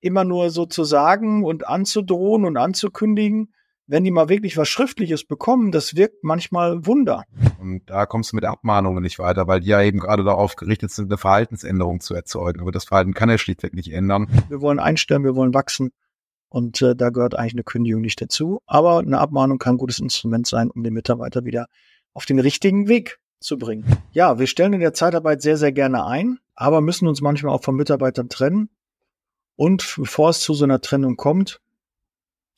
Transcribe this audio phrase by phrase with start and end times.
[0.00, 3.52] immer nur so zu sagen und anzudrohen und anzukündigen,
[3.88, 7.24] wenn die mal wirklich was Schriftliches bekommen, das wirkt manchmal Wunder.
[7.58, 10.90] Und da kommst du mit Abmahnungen nicht weiter, weil die ja eben gerade darauf gerichtet
[10.90, 12.60] sind, eine Verhaltensänderung zu erzeugen.
[12.60, 14.28] Aber das Verhalten kann er schlichtweg nicht ändern.
[14.48, 15.90] Wir wollen einstellen, wir wollen wachsen.
[16.50, 18.60] Und äh, da gehört eigentlich eine Kündigung nicht dazu.
[18.66, 21.66] Aber eine Abmahnung kann ein gutes Instrument sein, um den Mitarbeiter wieder
[22.12, 23.84] auf den richtigen Weg zu bringen.
[24.12, 27.62] Ja, wir stellen in der Zeitarbeit sehr, sehr gerne ein, aber müssen uns manchmal auch
[27.62, 28.70] von Mitarbeitern trennen.
[29.58, 31.60] Und bevor es zu so einer Trennung kommt,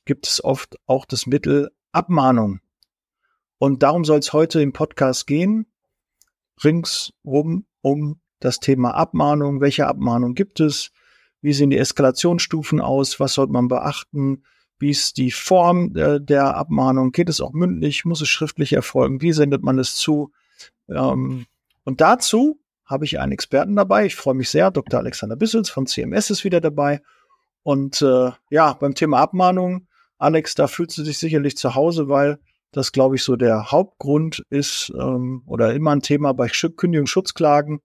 [0.05, 2.61] gibt es oft auch das Mittel Abmahnung.
[3.57, 5.65] Und darum soll es heute im Podcast gehen,
[6.63, 9.63] ringsrum um das Thema Abmahnung.
[9.63, 10.91] Welche Abmahnung gibt es?
[11.41, 13.19] Wie sehen die Eskalationsstufen aus?
[13.19, 14.45] Was sollte man beachten?
[14.79, 17.13] Wie ist die Form äh, der Abmahnung?
[17.13, 18.05] Geht es auch mündlich?
[18.05, 19.23] Muss es schriftlich erfolgen?
[19.23, 20.33] Wie sendet man es zu?
[20.87, 21.47] Ähm,
[21.85, 24.05] und dazu habe ich einen Experten dabei.
[24.05, 24.71] Ich freue mich sehr.
[24.71, 24.99] Dr.
[24.99, 27.01] Alexander Bissels von CMS ist wieder dabei.
[27.63, 29.87] Und äh, ja, beim Thema Abmahnung,
[30.19, 32.41] Alex, da fühlst du dich sicherlich zu Hause, weil
[32.73, 37.81] das, glaube ich, so der Hauptgrund ist ähm, oder immer ein Thema bei Kündigungsschutzklagen.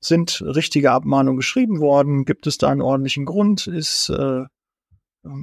[0.00, 2.24] Sind richtige Abmahnungen geschrieben worden?
[2.24, 3.66] Gibt es da einen ordentlichen Grund?
[3.66, 4.44] Ist, äh,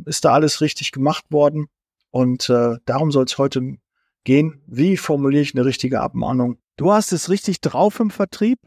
[0.06, 1.68] ist da alles richtig gemacht worden?
[2.12, 3.78] Und äh, darum soll es heute
[4.24, 4.62] gehen.
[4.68, 6.58] Wie formuliere ich eine richtige Abmahnung?
[6.78, 8.60] Du hast es richtig drauf im Vertrieb.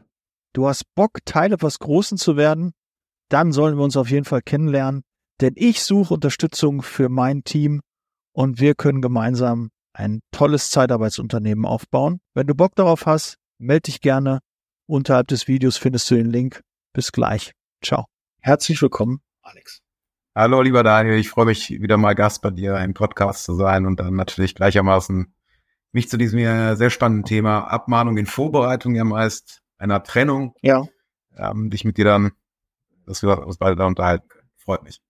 [0.55, 2.71] Du hast Bock, Teil etwas Großen zu werden.
[3.27, 5.03] Dann sollen wir uns auf jeden Fall kennenlernen.
[5.41, 7.81] Denn ich suche Unterstützung für mein Team
[8.31, 12.21] und wir können gemeinsam ein tolles Zeitarbeitsunternehmen aufbauen.
[12.33, 14.39] Wenn du Bock darauf hast, melde dich gerne.
[14.87, 16.61] Unterhalb des Videos findest du den Link.
[16.93, 17.51] Bis gleich.
[17.83, 18.05] Ciao.
[18.39, 19.81] Herzlich willkommen, Alex.
[20.35, 21.17] Hallo, lieber Daniel.
[21.17, 24.55] Ich freue mich, wieder mal Gast bei dir im Podcast zu sein und dann natürlich
[24.55, 25.35] gleichermaßen
[25.91, 26.39] mich zu diesem
[26.77, 30.55] sehr spannenden Thema Abmahnung in Vorbereitung ja meist einer Trennung.
[30.61, 30.85] Ja.
[31.37, 32.31] Ähm, dich mit dir dann,
[33.05, 34.49] dass wir uns beide da unterhalten können.
[34.57, 35.01] Freut mich.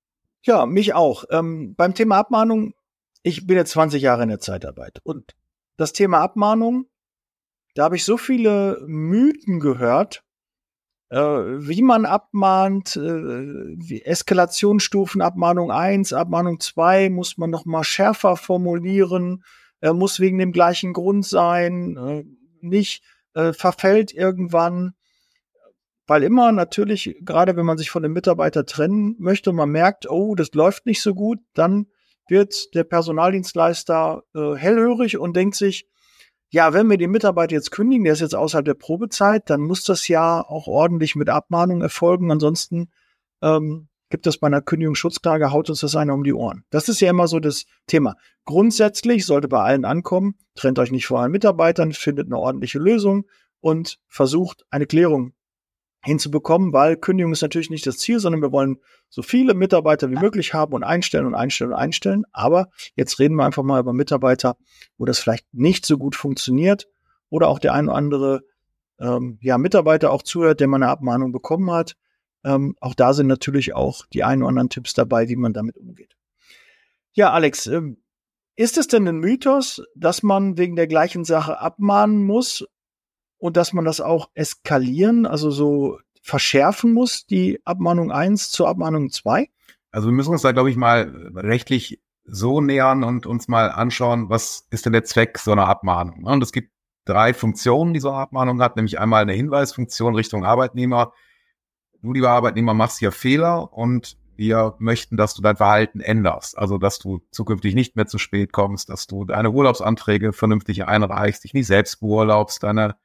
[0.44, 1.26] Ja, mich auch.
[1.30, 2.74] Ähm, beim Thema Abmahnung,
[3.24, 5.36] ich bin jetzt 20 Jahre in der Zeitarbeit und
[5.78, 6.86] das Thema Abmahnung,
[7.74, 10.24] da habe ich so viele Mythen gehört,
[11.10, 18.38] äh, wie man abmahnt, äh, Eskalationsstufen, Abmahnung 1, Abmahnung 2, muss man noch mal schärfer
[18.38, 19.44] formulieren,
[19.82, 22.24] äh, muss wegen dem gleichen Grund sein, äh,
[22.62, 23.04] nicht
[23.36, 24.96] äh, verfällt irgendwann
[26.08, 30.10] weil immer natürlich, gerade wenn man sich von dem Mitarbeiter trennen möchte und man merkt,
[30.10, 31.88] oh, das läuft nicht so gut, dann
[32.28, 35.88] wird der Personaldienstleister äh, hellhörig und denkt sich,
[36.50, 39.84] ja, wenn wir den Mitarbeiter jetzt kündigen, der ist jetzt außerhalb der Probezeit, dann muss
[39.84, 42.32] das ja auch ordentlich mit Abmahnung erfolgen.
[42.32, 42.92] Ansonsten
[43.42, 46.64] ähm, gibt es bei einer Kündigungsschutzklage, haut uns das einer um die Ohren.
[46.70, 48.16] Das ist ja immer so das Thema.
[48.46, 53.26] Grundsätzlich sollte bei allen ankommen, trennt euch nicht vor allen Mitarbeitern, findet eine ordentliche Lösung
[53.62, 55.34] und versucht eine Klärung
[56.04, 58.78] hinzubekommen, weil Kündigung ist natürlich nicht das Ziel, sondern wir wollen
[59.10, 62.24] so viele Mitarbeiter wie möglich haben und einstellen und einstellen und einstellen.
[62.32, 64.56] Aber jetzt reden wir einfach mal über Mitarbeiter,
[64.98, 66.88] wo das vielleicht nicht so gut funktioniert
[67.30, 68.42] oder auch der ein oder andere
[69.00, 71.96] ähm, ja, Mitarbeiter auch zuhört, der mal eine Abmahnung bekommen hat.
[72.46, 75.78] Ähm, auch da sind natürlich auch die ein oder anderen Tipps dabei, wie man damit
[75.78, 76.16] umgeht.
[77.14, 77.98] Ja, Alex, ähm,
[78.56, 82.66] ist es denn ein Mythos, dass man wegen der gleichen Sache abmahnen muss
[83.38, 89.10] und dass man das auch eskalieren, also so verschärfen muss, die Abmahnung 1 zur Abmahnung
[89.10, 89.50] 2?
[89.92, 94.30] Also wir müssen uns da, glaube ich, mal rechtlich so nähern und uns mal anschauen,
[94.30, 96.24] was ist denn der Zweck so einer Abmahnung?
[96.26, 96.72] Und es gibt
[97.06, 101.14] drei Funktionen, die so eine Abmahnung hat, nämlich einmal eine Hinweisfunktion Richtung Arbeitnehmer.
[102.06, 106.56] Du, lieber Arbeitnehmer, machst hier Fehler und wir möchten, dass du dein Verhalten änderst.
[106.56, 111.44] Also, dass du zukünftig nicht mehr zu spät kommst, dass du deine Urlaubsanträge vernünftig einreichst,
[111.44, 112.96] dich nicht selbst beurlaubst, deine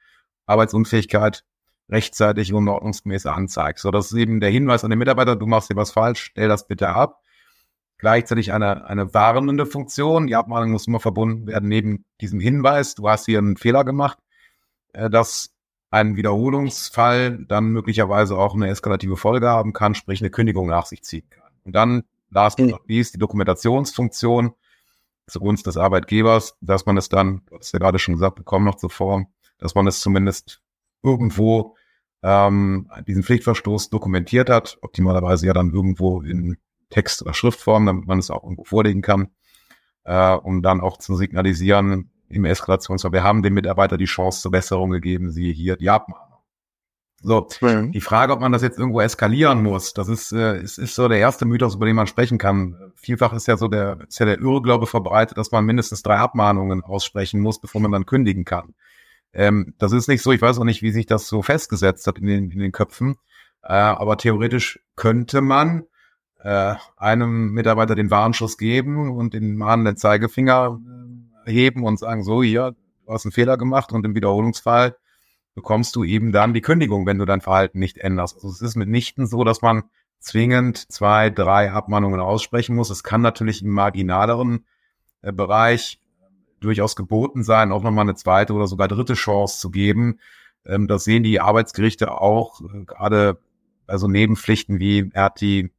[0.44, 1.46] Arbeitsunfähigkeit
[1.88, 3.84] rechtzeitig und ordnungsgemäß anzeigst.
[3.84, 6.48] So, das ist eben der Hinweis an den Mitarbeiter, du machst hier was falsch, stell
[6.48, 7.22] das bitte ab.
[7.96, 10.26] Gleichzeitig eine, eine warnende Funktion.
[10.26, 14.18] Die Abmahnung muss immer verbunden werden neben diesem Hinweis, du hast hier einen Fehler gemacht,
[14.92, 15.08] äh,
[15.90, 20.86] dass ein Wiederholungsfall dann möglicherweise auch eine eskalative Folge haben kann, sprich eine Kündigung nach
[20.86, 21.50] sich ziehen kann.
[21.64, 24.52] Und dann, last but not least, die Dokumentationsfunktion
[25.26, 28.76] zugunsten des Arbeitgebers, dass man es dann, du hast ja gerade schon gesagt, bekommen noch
[28.76, 29.28] zur Form,
[29.58, 30.60] dass man es zumindest
[31.02, 31.76] irgendwo
[32.22, 36.56] ähm, diesen Pflichtverstoß dokumentiert hat, optimalerweise ja dann irgendwo in
[36.90, 39.28] Text- oder Schriftform, damit man es auch irgendwo vorlegen kann,
[40.04, 44.50] äh, um dann auch zu signalisieren im Eskalationsfall, wir haben dem Mitarbeiter die Chance zur
[44.52, 46.26] Besserung gegeben, sie hier die Abmahnung.
[47.22, 47.92] So, mhm.
[47.92, 51.06] die Frage, ob man das jetzt irgendwo eskalieren muss, das ist, äh, ist, ist so
[51.06, 52.92] der erste Mythos, über den man sprechen kann.
[52.94, 56.82] Vielfach ist ja so der, ist ja der Irrglaube verbreitet, dass man mindestens drei Abmahnungen
[56.82, 58.74] aussprechen muss, bevor man dann kündigen kann.
[59.34, 62.18] Ähm, das ist nicht so, ich weiß auch nicht, wie sich das so festgesetzt hat
[62.18, 63.16] in den, in den Köpfen,
[63.62, 65.84] äh, aber theoretisch könnte man
[66.42, 71.19] äh, einem Mitarbeiter den Warnschuss geben und den mahnenden Zeigefinger äh,
[71.50, 72.74] heben und sagen, so, hier,
[73.06, 74.96] du hast einen Fehler gemacht und im Wiederholungsfall
[75.54, 78.36] bekommst du eben dann die Kündigung, wenn du dein Verhalten nicht änderst.
[78.36, 79.84] Also es ist mitnichten so, dass man
[80.20, 82.90] zwingend zwei, drei Abmahnungen aussprechen muss.
[82.90, 84.64] Es kann natürlich im marginaleren
[85.22, 86.00] äh, Bereich
[86.60, 90.20] durchaus geboten sein, auch nochmal eine zweite oder sogar dritte Chance zu geben.
[90.64, 93.38] Ähm, das sehen die Arbeitsgerichte auch, äh, gerade
[93.92, 95.72] so Nebenpflichten wie er hat die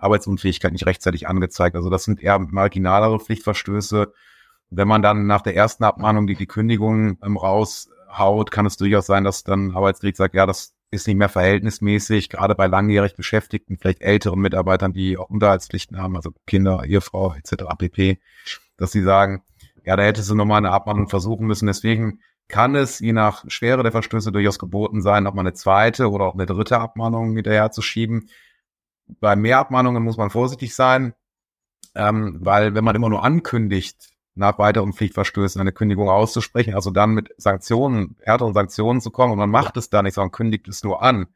[0.00, 1.74] Arbeitsunfähigkeit nicht rechtzeitig angezeigt.
[1.74, 4.12] Also das sind eher marginalere Pflichtverstöße.
[4.70, 9.06] Wenn man dann nach der ersten Abmahnung die, die Kündigung ähm, raushaut, kann es durchaus
[9.06, 13.76] sein, dass dann Arbeitsgericht sagt, ja, das ist nicht mehr verhältnismäßig, gerade bei langjährig Beschäftigten,
[13.76, 17.64] vielleicht älteren Mitarbeitern, die auch Unterhaltspflichten haben, also Kinder, Ehefrau etc.
[17.78, 18.20] pp,
[18.76, 19.42] dass sie sagen,
[19.84, 21.66] ja, da hättest du nochmal eine Abmahnung versuchen müssen.
[21.66, 26.26] Deswegen kann es je nach Schwere der Verstöße durchaus geboten sein, nochmal eine zweite oder
[26.26, 28.28] auch eine dritte Abmahnung hinterher zu schieben.
[29.20, 31.14] Bei Mehrabmahnungen muss man vorsichtig sein,
[31.94, 37.10] ähm, weil wenn man immer nur ankündigt, nach weiteren Pflichtverstößen eine Kündigung auszusprechen, also dann
[37.10, 40.84] mit Sanktionen, härteren Sanktionen zu kommen und man macht es da nicht, sondern kündigt es
[40.84, 41.26] nur an,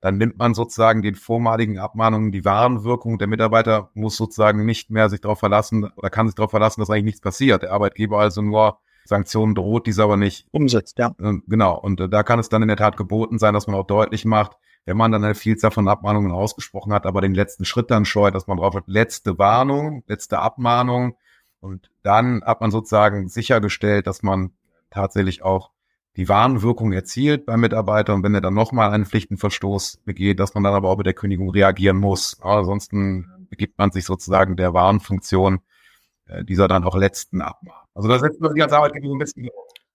[0.00, 3.16] dann nimmt man sozusagen den vormaligen Abmahnungen die wahren Wirkung.
[3.18, 6.90] Der Mitarbeiter muss sozusagen nicht mehr sich darauf verlassen oder kann sich darauf verlassen, dass
[6.90, 7.62] eigentlich nichts passiert.
[7.62, 10.98] Der Arbeitgeber also nur Sanktionen droht, diese aber nicht umsetzt.
[10.98, 11.78] Ja, äh, genau.
[11.78, 14.26] Und äh, da kann es dann in der Tat geboten sein, dass man auch deutlich
[14.26, 18.04] macht, wenn man dann eine Vielzahl von Abmahnungen ausgesprochen hat, aber den letzten Schritt dann
[18.04, 21.16] scheut, dass man drauf hat, letzte Warnung, letzte Abmahnung.
[21.64, 24.52] Und dann hat man sozusagen sichergestellt, dass man
[24.90, 25.70] tatsächlich auch
[26.14, 30.62] die Warnwirkung erzielt beim Mitarbeiter und wenn er dann nochmal einen Pflichtenverstoß begeht, dass man
[30.62, 32.36] dann aber auch mit der Kündigung reagieren muss.
[32.44, 35.60] Ja, ansonsten begibt man sich sozusagen der Warnfunktion
[36.26, 37.88] äh, dieser dann auch letzten Abmahnung.
[37.94, 39.48] Also da setzt man sich als Arbeitgeber ein bisschen.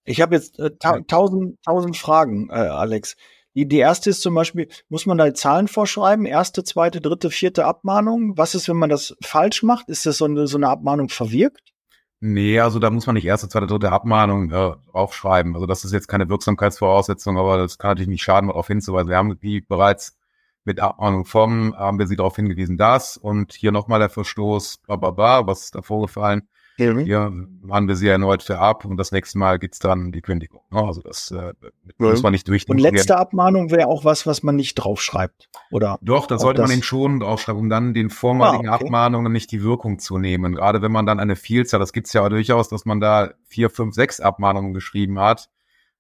[0.05, 3.15] Ich habe jetzt äh, ta tausend, tausend Fragen, äh, Alex.
[3.55, 6.25] Die, die erste ist zum Beispiel, muss man da Zahlen vorschreiben?
[6.25, 8.37] Erste, zweite, dritte, vierte Abmahnung?
[8.37, 9.89] Was ist, wenn man das falsch macht?
[9.89, 11.73] Ist das so eine, so eine Abmahnung verwirkt?
[12.21, 15.55] Nee, also da muss man nicht erste, zweite, dritte Abmahnung äh, aufschreiben.
[15.55, 19.09] Also das ist jetzt keine Wirksamkeitsvoraussetzung, aber das kann natürlich nicht schaden, darauf hinzuweisen.
[19.09, 20.17] Wir haben die bereits
[20.65, 24.97] mit Abmahnung vom, haben wir sie darauf hingewiesen, das und hier nochmal der Verstoß, bla,
[24.97, 26.47] bla, bla, was ist da vorgefallen?
[26.79, 26.99] Mhm.
[26.99, 27.31] Hier
[27.61, 30.61] machen wir sie erneut für ab und das nächste Mal gibt's dann die Kündigung.
[30.71, 31.53] Also das äh,
[31.97, 32.67] muss man nicht durch.
[32.67, 35.99] Und letzte Abmahnung wäre auch was, was man nicht draufschreibt, oder?
[36.01, 38.85] Doch, da sollte man den schon draufschreiben, um dann den vormaligen ah, okay.
[38.85, 40.55] Abmahnungen nicht die Wirkung zu nehmen.
[40.55, 43.93] Gerade wenn man dann eine Vielzahl, das gibt's ja durchaus, dass man da vier, fünf,
[43.93, 45.49] sechs Abmahnungen geschrieben hat.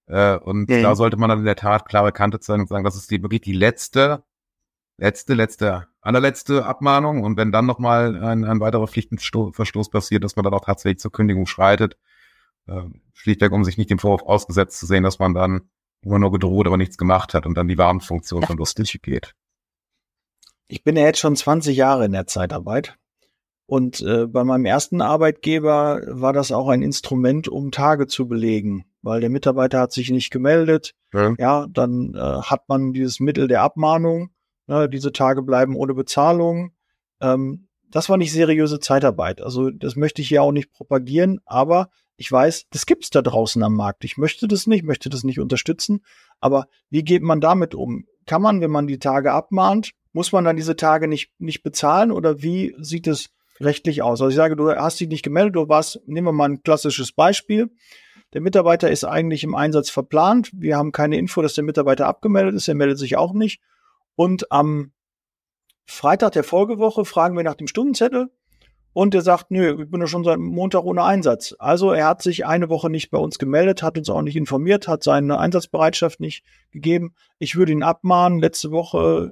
[0.07, 0.81] Äh, und mhm.
[0.81, 3.21] da sollte man dann in der Tat klare Kante zeigen und sagen, das ist die,
[3.21, 4.23] wirklich die letzte
[4.99, 7.23] letzte, letzte, allerletzte Abmahnung.
[7.23, 11.11] Und wenn dann nochmal ein, ein weiterer Pflichtenverstoß passiert, dass man dann auch tatsächlich zur
[11.11, 11.97] Kündigung schreitet,
[12.67, 12.81] äh,
[13.13, 15.69] schlichtweg, um sich nicht dem Vorwurf ausgesetzt zu sehen, dass man dann
[16.01, 19.35] immer nur gedroht, aber nichts gemacht hat und dann die Warnfunktion von lustig geht.
[20.67, 22.95] Ich bin ja jetzt schon 20 Jahre in der Zeitarbeit.
[23.65, 28.85] Und äh, bei meinem ersten Arbeitgeber war das auch ein Instrument, um Tage zu belegen,
[29.03, 30.95] weil der Mitarbeiter hat sich nicht gemeldet.
[31.13, 34.31] Ja, ja dann äh, hat man dieses Mittel der Abmahnung
[34.69, 36.73] Ne, diese Tage bleiben ohne Bezahlung.
[37.21, 39.41] Ähm, das war nicht seriöse Zeitarbeit.
[39.41, 43.63] Also das möchte ich ja auch nicht propagieren, aber ich weiß, das gibt's da draußen
[43.63, 44.03] am Markt.
[44.03, 46.05] Ich möchte das nicht, möchte das nicht unterstützen.
[46.39, 48.05] Aber wie geht man damit um?
[48.27, 52.11] Kann man, wenn man die Tage abmahnt, muss man dann diese Tage nicht, nicht bezahlen
[52.11, 54.21] oder wie sieht es rechtlich aus?
[54.21, 57.11] Also ich sage, du hast dich nicht gemeldet, du warst, nehmen wir mal ein klassisches
[57.11, 57.71] Beispiel.
[58.33, 60.51] Der Mitarbeiter ist eigentlich im Einsatz verplant.
[60.53, 62.67] Wir haben keine Info, dass der Mitarbeiter abgemeldet ist.
[62.67, 63.59] Er meldet sich auch nicht.
[64.19, 64.91] Und am
[65.85, 68.27] Freitag der Folgewoche fragen wir nach dem Stundenzettel
[68.91, 71.55] und er sagt, nö, ich bin ja schon seit Montag ohne Einsatz.
[71.57, 74.89] Also er hat sich eine Woche nicht bei uns gemeldet, hat uns auch nicht informiert,
[74.89, 77.13] hat seine Einsatzbereitschaft nicht gegeben.
[77.37, 78.39] Ich würde ihn abmahnen.
[78.39, 79.31] Letzte Woche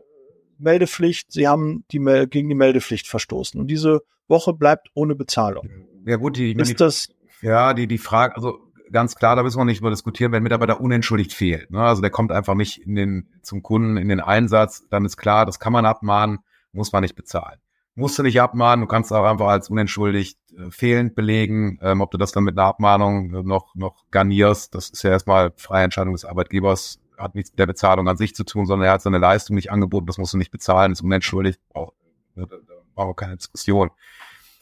[0.58, 1.34] Meldepflicht.
[1.34, 3.60] Sie haben die gegen die Meldepflicht verstoßen.
[3.60, 5.70] Und diese Woche bleibt ohne Bezahlung.
[6.06, 7.10] Ja gut, die, ist die, das
[7.42, 8.58] ja die die Frage, also
[8.92, 11.72] ganz klar, da müssen wir nicht über diskutieren, wenn Mitarbeiter unentschuldigt fehlt.
[11.72, 11.82] Ne?
[11.82, 15.46] Also der kommt einfach nicht in den, zum Kunden in den Einsatz, dann ist klar,
[15.46, 16.40] das kann man abmahnen,
[16.72, 17.60] muss man nicht bezahlen.
[17.96, 22.12] Musst du nicht abmahnen, du kannst auch einfach als unentschuldigt äh, fehlend belegen, ähm, ob
[22.12, 25.84] du das dann mit einer Abmahnung äh, noch, noch garnierst, das ist ja erstmal freie
[25.84, 29.02] Entscheidung des Arbeitgebers, hat nichts mit der Bezahlung an sich zu tun, sondern er hat
[29.02, 31.94] seine Leistung nicht angeboten, das musst du nicht bezahlen, ist unentschuldigt, auch,
[32.36, 32.46] da
[32.94, 33.90] brauchen wir keine Diskussion.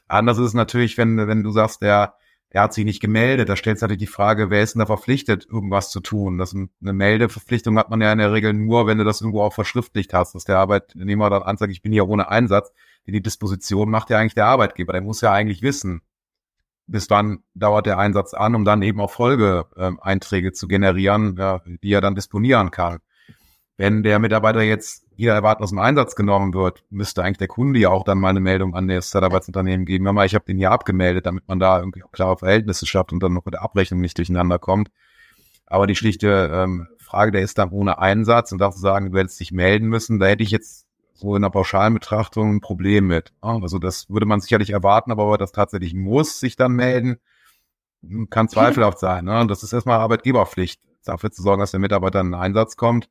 [0.08, 2.15] Anders ist es natürlich, wenn, wenn du sagst, der
[2.55, 3.50] er hat sich nicht gemeldet.
[3.50, 6.38] Da stellt sich natürlich die Frage, wer ist denn da verpflichtet, irgendwas zu tun?
[6.38, 9.51] Das eine Meldeverpflichtung hat man ja in der Regel nur, wenn du das irgendwo auch
[9.51, 12.71] verschriftlicht hast, dass der Arbeitnehmer dann anzeigt, ich bin hier ohne Einsatz.
[13.07, 14.93] Die Disposition macht ja eigentlich der Arbeitgeber.
[14.93, 16.01] Der muss ja eigentlich wissen,
[16.88, 21.35] bis wann dauert der Einsatz an, um dann eben auch Folgeeinträge zu generieren,
[21.83, 23.00] die er dann disponieren kann.
[23.77, 27.79] Wenn der Mitarbeiter jetzt wieder erwarten aus dem Einsatz genommen wird, müsste eigentlich der Kunde
[27.79, 30.05] ja auch dann mal eine Meldung an das Zeitarbeitsunternehmen geben.
[30.05, 33.22] Mal, ich habe den hier abgemeldet, damit man da irgendwie auch klare Verhältnisse schafft und
[33.22, 34.91] dann noch mit der Abrechnung nicht durcheinander kommt.
[35.65, 39.39] Aber die schlichte ähm, Frage, der ist dann ohne Einsatz und darf sagen, du hättest
[39.39, 43.34] dich melden müssen, da hätte ich jetzt so in der pauschalen Betrachtung ein Problem mit.
[43.41, 47.17] Also das würde man sicherlich erwarten, aber er das tatsächlich muss, sich dann melden,
[48.29, 49.25] kann zweifelhaft sein.
[49.25, 49.39] Ne?
[49.39, 53.10] Und das ist erstmal Arbeitgeberpflicht, dafür zu sorgen, dass der Mitarbeiter in den Einsatz kommt.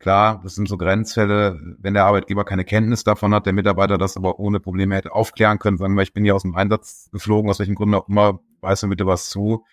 [0.00, 4.16] Klar, das sind so Grenzfälle, wenn der Arbeitgeber keine Kenntnis davon hat, der Mitarbeiter das
[4.16, 7.50] aber ohne Probleme hätte aufklären können, sagen wir, ich bin hier aus dem Einsatz geflogen,
[7.50, 9.66] aus welchem Grund auch immer, weiß mir bitte was zu.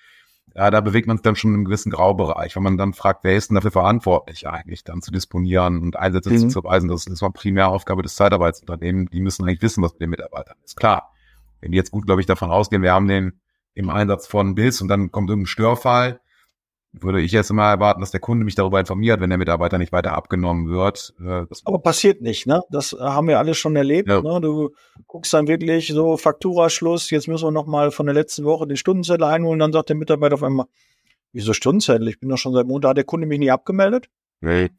[0.54, 3.38] Ja, da bewegt man sich dann schon im gewissen Graubereich, wenn man dann fragt, wer
[3.38, 6.50] ist denn dafür verantwortlich eigentlich, dann zu disponieren und Einsätze mhm.
[6.50, 6.90] zu verweisen.
[6.90, 9.12] Das ist mal Primäraufgabe des Zeitarbeitsunternehmens.
[9.12, 10.76] Die müssen eigentlich wissen, was mit den Mitarbeitern ist.
[10.76, 11.14] Klar,
[11.62, 13.40] wenn die jetzt gut, glaube ich, davon ausgehen, wir haben den
[13.76, 16.20] im Einsatz von bis und dann kommt irgendein Störfall,
[16.94, 19.92] würde ich jetzt immer erwarten, dass der Kunde mich darüber informiert, wenn der Mitarbeiter nicht
[19.92, 21.14] weiter abgenommen wird.
[21.20, 22.64] Äh, Aber passiert nicht, ne?
[22.70, 24.10] Das haben wir alle schon erlebt.
[24.10, 24.22] Ja.
[24.22, 24.42] Ne?
[24.42, 24.72] Du
[25.06, 28.78] guckst dann wirklich so Fakturaschluss, jetzt müssen wir noch mal von der letzten Woche den
[28.78, 30.68] Stundenzettel einholen, dann sagt der Mitarbeiter auf einmal,
[31.34, 32.08] wieso Stundenzettel?
[32.08, 34.10] Ich bin doch schon seit Montag, hat der Kunde mich nie abgemeldet?
[34.42, 34.70] Nee.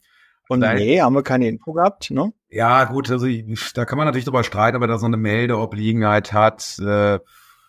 [0.49, 0.77] Und Nein.
[0.77, 2.33] nee, haben wir keine Info gehabt, ne?
[2.49, 3.27] Ja, gut, also
[3.75, 6.79] da kann man natürlich drüber streiten, ob er da so eine Meldeobliegenheit hat.
[6.79, 7.19] Äh,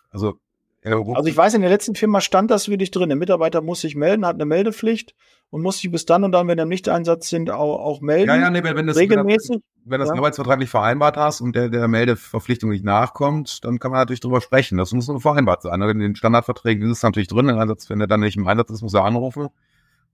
[0.09, 0.39] also
[0.83, 3.09] also ich weiß, in der letzten Firma stand das wirklich drin.
[3.09, 5.13] Der Mitarbeiter muss sich melden, hat eine Meldepflicht
[5.51, 8.29] und muss sich bis dann und dann, wenn er im Nichteinsatz sind, auch, auch melden.
[8.29, 9.57] Ja, ja, nee, wenn das regelmäßig.
[9.85, 10.15] Wenn das ja.
[10.15, 14.77] arbeitsvertraglich vereinbart hast und der, der Meldeverpflichtung nicht nachkommt, dann kann man natürlich drüber sprechen.
[14.77, 15.81] Das muss nur vereinbart sein.
[15.81, 17.49] In den Standardverträgen ist es natürlich drin.
[17.49, 19.49] Im Einsatz, wenn er dann nicht im Einsatz ist, muss er anrufen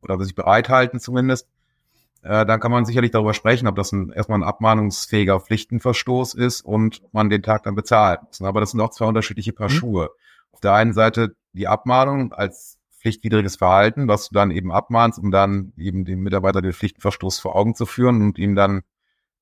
[0.02, 1.48] oder sich bereithalten zumindest.
[2.24, 6.62] Äh, dann kann man sicherlich darüber sprechen, ob das ein, erstmal ein abmahnungsfähiger Pflichtenverstoß ist
[6.62, 8.42] und man den Tag dann bezahlt muss.
[8.42, 9.74] Aber das sind auch zwei unterschiedliche Paar mhm.
[9.74, 10.10] Schuhe
[10.58, 15.30] auf der einen Seite die Abmahnung als pflichtwidriges Verhalten, was du dann eben abmahnst, um
[15.30, 18.82] dann eben dem Mitarbeiter den Pflichtverstoß vor Augen zu führen und ihm dann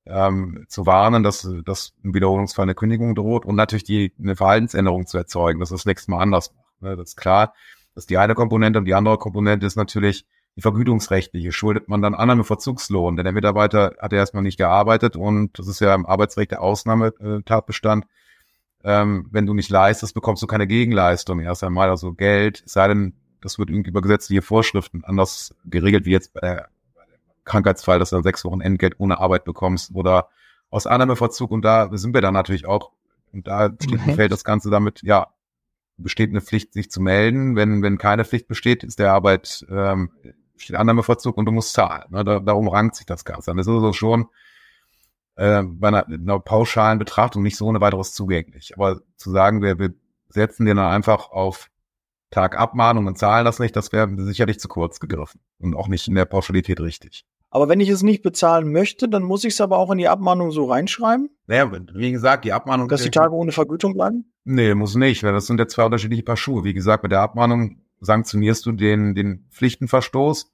[0.04, 5.06] ähm, zu warnen, dass, dass im Wiederholungsfall eine Kündigung droht und natürlich die eine Verhaltensänderung
[5.06, 6.82] zu erzeugen, dass das nächste Mal anders macht.
[6.82, 6.96] Ne?
[6.98, 7.54] Das ist klar.
[7.94, 11.50] Das ist die eine Komponente und die andere Komponente ist natürlich die vergütungsrechtliche.
[11.50, 15.80] Schuldet man dann Annahmeverzugslohn, denn der Mitarbeiter hat ja erstmal nicht gearbeitet und das ist
[15.80, 18.04] ja im Arbeitsrecht der Ausnahmetatbestand.
[18.04, 18.08] Äh,
[18.86, 23.14] ähm, wenn du nicht leistest, bekommst du keine Gegenleistung erst einmal, also Geld, sei denn,
[23.40, 26.68] das wird irgendwie über gesetzliche Vorschriften anders geregelt, wie jetzt bei der,
[27.44, 30.28] Krankheitsfall, dass du dann sechs Wochen Entgelt ohne Arbeit bekommst oder
[30.68, 32.90] aus Annahmeverzug und da sind wir dann natürlich auch,
[33.32, 34.14] und da steht mhm.
[34.14, 35.28] fällt das Ganze damit, ja,
[35.96, 37.56] besteht eine Pflicht, sich zu melden.
[37.56, 40.10] Wenn, wenn keine Pflicht besteht, ist der Arbeit, ähm,
[40.56, 42.04] steht Annahmeverzug und du musst zahlen.
[42.10, 42.24] Ne?
[42.24, 43.54] Da, darum rankt sich das Ganze.
[43.54, 44.26] Das ist also schon
[45.36, 48.72] äh, bei einer, einer pauschalen Betrachtung nicht so ohne weiteres zugänglich.
[48.74, 49.94] Aber zu sagen, wir, wir
[50.28, 51.70] setzen den dann einfach auf
[52.30, 56.08] Tag Abmahnung und zahlen das nicht, das wäre sicherlich zu kurz gegriffen und auch nicht
[56.08, 57.24] in der Pauschalität richtig.
[57.50, 60.08] Aber wenn ich es nicht bezahlen möchte, dann muss ich es aber auch in die
[60.08, 61.30] Abmahnung so reinschreiben?
[61.46, 62.88] Naja, wie gesagt, die Abmahnung.
[62.88, 64.30] Dass die Tage ohne Vergütung bleiben?
[64.44, 66.64] Nee, muss nicht, weil das sind ja zwei unterschiedliche Paar Schuhe.
[66.64, 70.52] Wie gesagt, mit der Abmahnung sanktionierst du den, den Pflichtenverstoß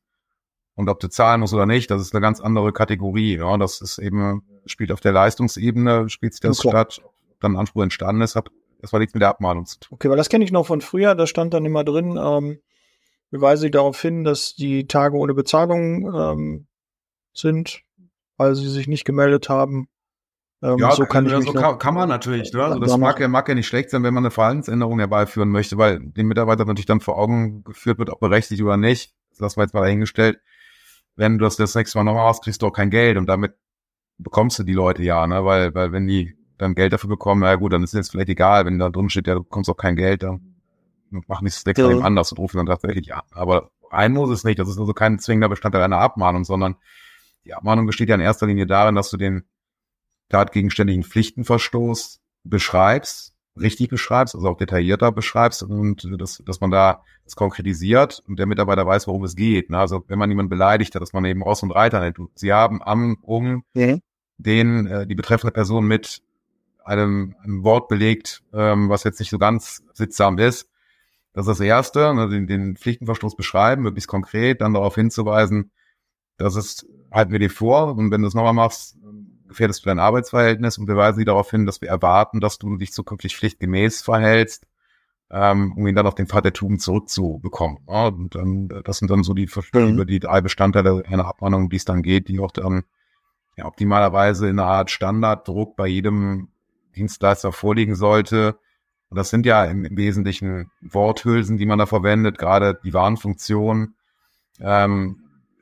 [0.74, 3.36] und ob du zahlen musst oder nicht, das ist eine ganz andere Kategorie.
[3.36, 6.70] Ja, das ist eben, spielt auf der Leistungsebene, spielt sich das okay.
[6.70, 7.02] statt,
[7.40, 8.50] dann Anspruch entstanden ist, hat
[8.80, 9.94] das war nichts mit der Abmahnung zu tun.
[9.94, 12.58] Okay, weil das kenne ich noch von früher, da stand dann immer drin, ähm,
[13.30, 16.66] beweise ich darauf hin, dass die Tage ohne Bezahlung ähm,
[17.32, 17.82] sind,
[18.36, 19.88] weil sie sich nicht gemeldet haben.
[20.62, 22.52] Ähm, ja, so kann, ich so kann, kann, man natürlich.
[22.52, 22.64] Ne?
[22.64, 25.78] Also das mag ja, mag ja nicht schlecht sein, wenn man eine Verhaltensänderung herbeiführen möchte,
[25.78, 29.14] weil dem Mitarbeiter natürlich dann vor Augen geführt wird, ob berechtigt oder nicht.
[29.38, 30.40] Das wir jetzt mal dahingestellt
[31.16, 33.54] wenn du das das nächste Mal nochmal machst, kriegst du auch kein Geld und damit
[34.22, 35.44] bekommst du die Leute ja, ne?
[35.44, 38.66] Weil, weil wenn die dann Geld dafür bekommen, na gut, dann ist es vielleicht egal,
[38.66, 40.54] wenn da drin steht, ja, du bekommst auch kein Geld, dann
[41.10, 43.22] mach nichts nächste Mal anders und rufen dann tatsächlich an.
[43.32, 46.76] Aber ein muss es nicht, das ist also kein zwingender Bestandteil einer Abmahnung, sondern
[47.44, 49.42] die Abmahnung besteht ja in erster Linie darin, dass du den
[50.28, 57.36] tatgegenständigen Pflichtenverstoß beschreibst richtig beschreibst, also auch detaillierter beschreibst und dass, dass man da das
[57.36, 59.70] konkretisiert und der Mitarbeiter weiß, worum es geht.
[59.70, 59.78] Ne?
[59.78, 62.18] Also wenn man jemanden beleidigt hat, dass man eben Ross und Reiter nennt.
[62.34, 64.00] Sie haben am, um mhm.
[64.42, 66.22] Den, äh, die betreffende Person mit
[66.84, 70.68] einem, einem Wort belegt, ähm, was jetzt nicht so ganz sittsam ist.
[71.32, 72.28] Das ist das Erste, ne?
[72.28, 75.70] den, den Pflichtenverstoß beschreiben, möglichst konkret, dann darauf hinzuweisen,
[76.36, 78.96] dass es halten wir dir vor und wenn du es nochmal machst,
[79.48, 82.76] gefährdest du dein Arbeitsverhältnis und wir weisen sie darauf hin, dass wir erwarten, dass du
[82.76, 84.66] dich zukünftig pflichtgemäß verhältst,
[85.30, 87.78] ähm, um ihn dann auf den Pfad der Tugend zurückzubekommen.
[87.86, 89.94] Ja, und dann, das sind dann so die, mhm.
[89.94, 92.84] über die drei Bestandteile einer Abmahnung, die es dann geht, die auch dann
[93.56, 96.48] ja, optimalerweise in einer Art Standarddruck bei jedem
[96.96, 98.58] Dienstleister vorliegen sollte.
[99.08, 103.94] Und das sind ja im, im Wesentlichen Worthülsen, die man da verwendet, gerade die Warnfunktion.
[104.60, 105.18] Ähm,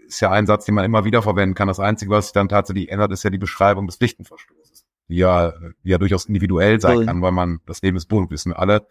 [0.06, 1.68] ist ja ein Satz, den man immer wieder verwenden kann.
[1.68, 5.52] Das Einzige, was sich dann tatsächlich ändert, ist ja die Beschreibung des Pflichtenverstoßes, die ja,
[5.84, 8.86] die ja durchaus individuell sein kann, weil man, das Leben ist bunt, wissen wir alle.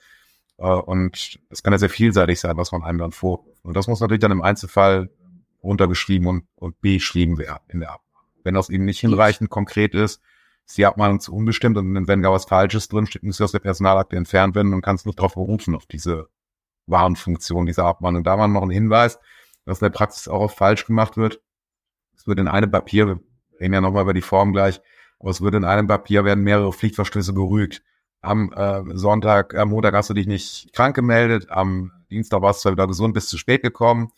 [0.58, 3.64] Äh, und das kann ja sehr vielseitig sein, was man einem dann vorwirft.
[3.64, 5.10] Und das muss natürlich dann im Einzelfall
[5.62, 8.09] runtergeschrieben und, und beschrieben werden in der Abmahnung.
[8.50, 10.24] Wenn das eben nicht hinreichend konkret ist,
[10.66, 13.60] ist die Abmahnung zu unbestimmt und wenn gar was Falsches drinsteht, muss sie aus der
[13.60, 16.30] Personalakte entfernt werden und kannst nicht darauf berufen, auf diese
[16.88, 18.24] Warnfunktion dieser Abmahnung.
[18.24, 19.20] Da war noch ein Hinweis,
[19.66, 21.40] was in der Praxis auch oft falsch gemacht wird.
[22.18, 23.20] Es wird in einem Papier, wir
[23.60, 24.82] reden ja nochmal über die Form gleich,
[25.20, 27.84] aber es wird in einem Papier werden mehrere Pflichtverstöße gerügt.
[28.22, 32.72] Am äh, Sonntag, am Montag hast du dich nicht krank gemeldet, am Dienstag warst du
[32.72, 34.12] wieder gesund, bist zu spät gekommen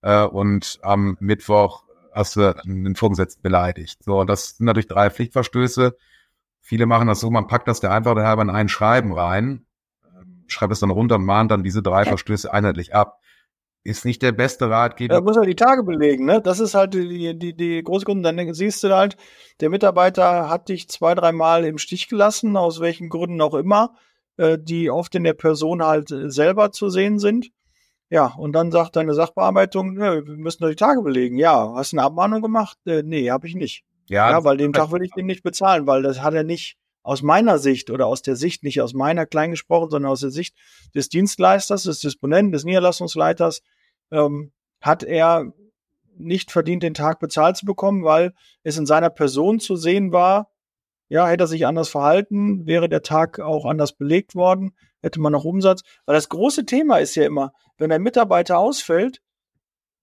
[0.00, 4.02] äh, und am Mittwoch hast du einen Vorgesetzten beleidigt.
[4.04, 5.96] So, und das sind natürlich drei Pflichtverstöße.
[6.60, 9.66] Viele machen das so, man packt das der einfach halber in ein Schreiben rein,
[10.04, 13.20] ähm, schreibt es dann runter und mahnt dann diese drei Verstöße einheitlich ab
[13.84, 15.14] ist nicht der beste Ratgeber.
[15.14, 16.40] Da muss er die Tage belegen, ne?
[16.40, 18.34] Das ist halt die, die, die große Gründe.
[18.34, 19.16] Dann siehst du halt,
[19.60, 23.94] der Mitarbeiter hat dich zwei, dreimal im Stich gelassen, aus welchen Gründen auch immer,
[24.38, 27.50] äh, die oft in der Person halt selber zu sehen sind.
[28.10, 31.38] Ja, und dann sagt deine Sachbearbeitung, ne, wir müssen doch die Tage belegen.
[31.38, 32.78] Ja, hast du eine Abmahnung gemacht?
[32.86, 33.84] Äh, nee, habe ich nicht.
[34.08, 36.76] Ja, ja weil den Tag will ich den nicht bezahlen, weil das hat er nicht
[37.02, 40.30] aus meiner Sicht oder aus der Sicht, nicht aus meiner klein gesprochen, sondern aus der
[40.30, 40.54] Sicht
[40.94, 43.62] des Dienstleisters, des Disponenten, des Niederlassungsleiters,
[44.10, 45.52] ähm, hat er
[46.16, 48.32] nicht verdient, den Tag bezahlt zu bekommen, weil
[48.62, 50.50] es in seiner Person zu sehen war,
[51.08, 55.32] ja, hätte er sich anders verhalten, wäre der Tag auch anders belegt worden, hätte man
[55.32, 55.82] noch Umsatz.
[56.06, 59.20] Weil das große Thema ist ja immer, wenn ein Mitarbeiter ausfällt,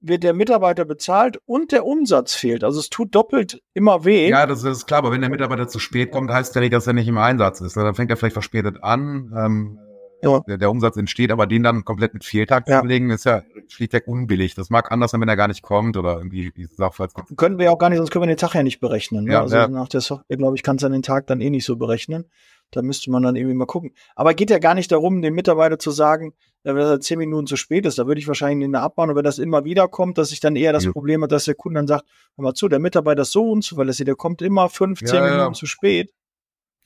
[0.01, 2.63] wird der Mitarbeiter bezahlt und der Umsatz fehlt.
[2.63, 4.29] Also es tut doppelt immer weh.
[4.29, 6.87] Ja, das ist klar, aber wenn der Mitarbeiter zu spät kommt, heißt ja nicht, dass
[6.87, 7.77] er nicht im Einsatz ist.
[7.77, 9.31] Dann fängt er vielleicht verspätet an.
[9.37, 9.79] Ähm,
[10.23, 10.39] ja.
[10.47, 12.77] der, der, Umsatz entsteht, aber den dann komplett mit Fehltag ja.
[12.77, 14.55] zu belegen, ist ja schlichtweg unbillig.
[14.55, 17.65] Das mag anders sein, wenn er gar nicht kommt oder irgendwie diese Sachverhalt Können wir
[17.65, 19.25] ja auch gar nicht, sonst können wir den Tag ja nicht berechnen.
[19.25, 19.33] Ne?
[19.33, 21.75] Ja, also nach der Software, glaube ich, kann es den Tag dann eh nicht so
[21.75, 22.25] berechnen.
[22.71, 23.93] Da müsste man dann irgendwie mal gucken.
[24.15, 27.55] Aber geht ja gar nicht darum, dem Mitarbeiter zu sagen, wenn er zehn Minuten zu
[27.55, 30.31] spät ist, da würde ich wahrscheinlich in der Abmahnung, wenn das immer wieder kommt, dass
[30.31, 30.91] ich dann eher das ja.
[30.91, 32.05] Problem habe, dass der Kunde dann sagt,
[32.35, 35.65] hör mal zu, der Mitarbeiter ist so unzuverlässig, der kommt immer fünf, zehn Minuten zu
[35.65, 36.13] spät.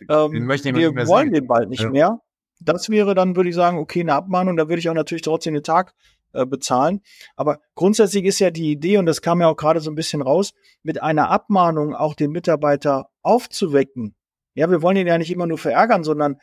[0.09, 2.19] Ähm, wir wollen den bald nicht mehr.
[2.61, 5.53] Das wäre dann, würde ich sagen, okay, eine Abmahnung, da würde ich auch natürlich trotzdem
[5.53, 5.93] den Tag
[6.35, 7.01] äh, bezahlen.
[7.35, 10.21] Aber grundsätzlich ist ja die Idee, und das kam ja auch gerade so ein bisschen
[10.21, 14.15] raus, mit einer Abmahnung auch den Mitarbeiter aufzuwecken.
[14.55, 16.37] Ja, wir wollen ihn ja nicht immer nur verärgern, sondern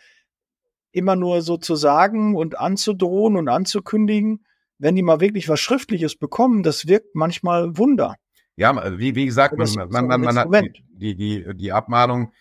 [0.93, 4.45] immer nur so zu sagen und anzudrohen und anzukündigen,
[4.79, 8.17] wenn die mal wirklich was Schriftliches bekommen, das wirkt manchmal Wunder.
[8.57, 10.49] Ja, wie, wie gesagt, man, man, man, man hat
[10.93, 12.33] die, die, die Abmahnung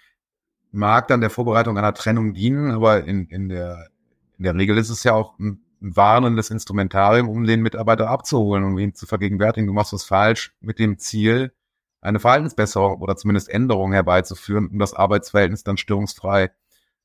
[0.72, 3.90] mag dann der Vorbereitung einer Trennung dienen, aber in, in, der,
[4.38, 8.64] in der Regel ist es ja auch ein, ein warnendes Instrumentarium, um den Mitarbeiter abzuholen,
[8.64, 11.54] um ihn zu vergegenwärtigen, du machst was falsch, mit dem Ziel,
[12.02, 16.52] eine Verhaltensbesserung oder zumindest Änderung herbeizuführen, um das Arbeitsverhältnis dann störungsfrei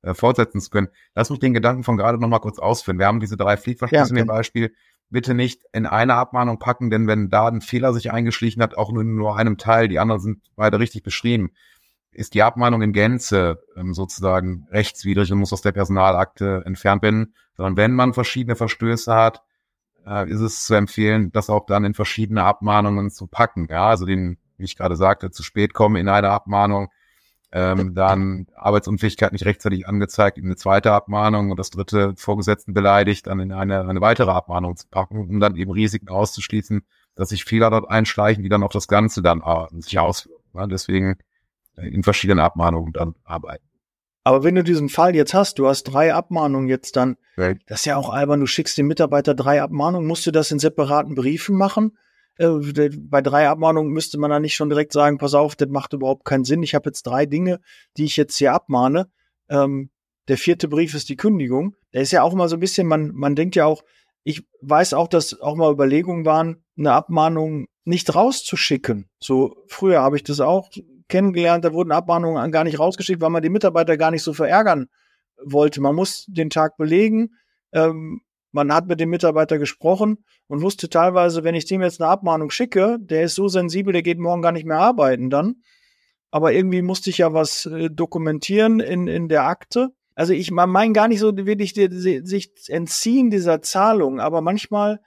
[0.02, 0.88] äh, fortsetzen zu können.
[1.14, 2.98] Lass mich den Gedanken von gerade noch mal kurz ausführen.
[2.98, 4.74] Wir haben diese drei Pflichtverstöße ja, in dem Beispiel.
[5.08, 8.90] Bitte nicht in eine Abmahnung packen, denn wenn da ein Fehler sich eingeschlichen hat, auch
[8.90, 11.52] nur in nur einem Teil, die anderen sind beide richtig beschrieben,
[12.10, 17.34] ist die Abmahnung in Gänze ähm, sozusagen rechtswidrig und muss aus der Personalakte entfernt werden,
[17.56, 19.42] sondern wenn man verschiedene Verstöße hat,
[20.06, 23.68] äh, ist es zu empfehlen, das auch dann in verschiedene Abmahnungen zu packen.
[23.70, 26.88] Ja, also den, wie ich gerade sagte, zu spät kommen in eine Abmahnung,
[27.52, 33.28] ähm, dann Arbeitsunfähigkeit nicht rechtzeitig angezeigt in eine zweite Abmahnung und das dritte Vorgesetzten beleidigt,
[33.28, 37.44] dann in eine, eine weitere Abmahnung zu packen, um dann eben Risiken auszuschließen, dass sich
[37.44, 40.42] Fehler dort einschleichen, die dann auf das Ganze dann äh, sich auswirken.
[40.54, 41.18] Ja, deswegen
[41.76, 43.64] in verschiedenen Abmahnungen dann arbeiten.
[44.24, 47.60] Aber wenn du diesen Fall jetzt hast, du hast drei Abmahnungen jetzt dann, right.
[47.68, 50.58] das ist ja auch albern, du schickst dem Mitarbeiter drei Abmahnungen, musst du das in
[50.58, 51.96] separaten Briefen machen?
[52.38, 55.92] Äh, bei drei Abmahnungen müsste man dann nicht schon direkt sagen, pass auf, das macht
[55.92, 56.62] überhaupt keinen Sinn.
[56.62, 57.60] Ich habe jetzt drei Dinge,
[57.96, 59.10] die ich jetzt hier abmahne.
[59.48, 59.90] Ähm,
[60.28, 61.76] der vierte Brief ist die Kündigung.
[61.92, 63.82] Da ist ja auch immer so ein bisschen, man, man denkt ja auch,
[64.24, 69.08] ich weiß auch, dass auch mal Überlegungen waren, eine Abmahnung nicht rauszuschicken.
[69.20, 70.70] So früher habe ich das auch
[71.08, 74.88] kennengelernt, da wurden Abmahnungen gar nicht rausgeschickt, weil man die Mitarbeiter gar nicht so verärgern
[75.40, 75.80] wollte.
[75.80, 77.36] Man muss den Tag belegen.
[77.72, 82.10] Ähm, man hat mit dem Mitarbeiter gesprochen und wusste teilweise, wenn ich dem jetzt eine
[82.10, 85.56] Abmahnung schicke, der ist so sensibel, der geht morgen gar nicht mehr arbeiten dann.
[86.30, 89.90] Aber irgendwie musste ich ja was äh, dokumentieren in, in der Akte.
[90.14, 95.00] Also ich meine gar nicht so wirklich sich entziehen dieser Zahlung, aber manchmal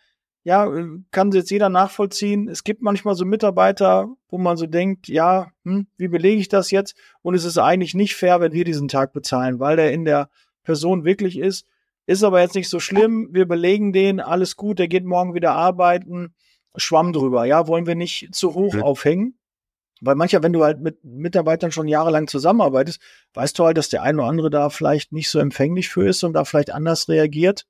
[0.43, 0.71] ja,
[1.11, 2.47] kann jetzt jeder nachvollziehen.
[2.47, 6.71] Es gibt manchmal so Mitarbeiter, wo man so denkt, ja, hm, wie belege ich das
[6.71, 6.95] jetzt?
[7.21, 10.29] Und es ist eigentlich nicht fair, wenn wir diesen Tag bezahlen, weil der in der
[10.63, 11.67] Person wirklich ist.
[12.09, 13.29] Ist aber jetzt nicht so schlimm.
[13.33, 16.33] Wir belegen den, alles gut, der geht morgen wieder arbeiten.
[16.75, 17.45] Schwamm drüber.
[17.45, 18.81] Ja, wollen wir nicht zu hoch mhm.
[18.81, 19.37] aufhängen?
[20.01, 22.99] Weil mancher, wenn du halt mit Mitarbeitern schon jahrelang zusammenarbeitest,
[23.35, 26.23] weißt du halt, dass der eine oder andere da vielleicht nicht so empfänglich für ist
[26.23, 27.67] und da vielleicht anders reagiert,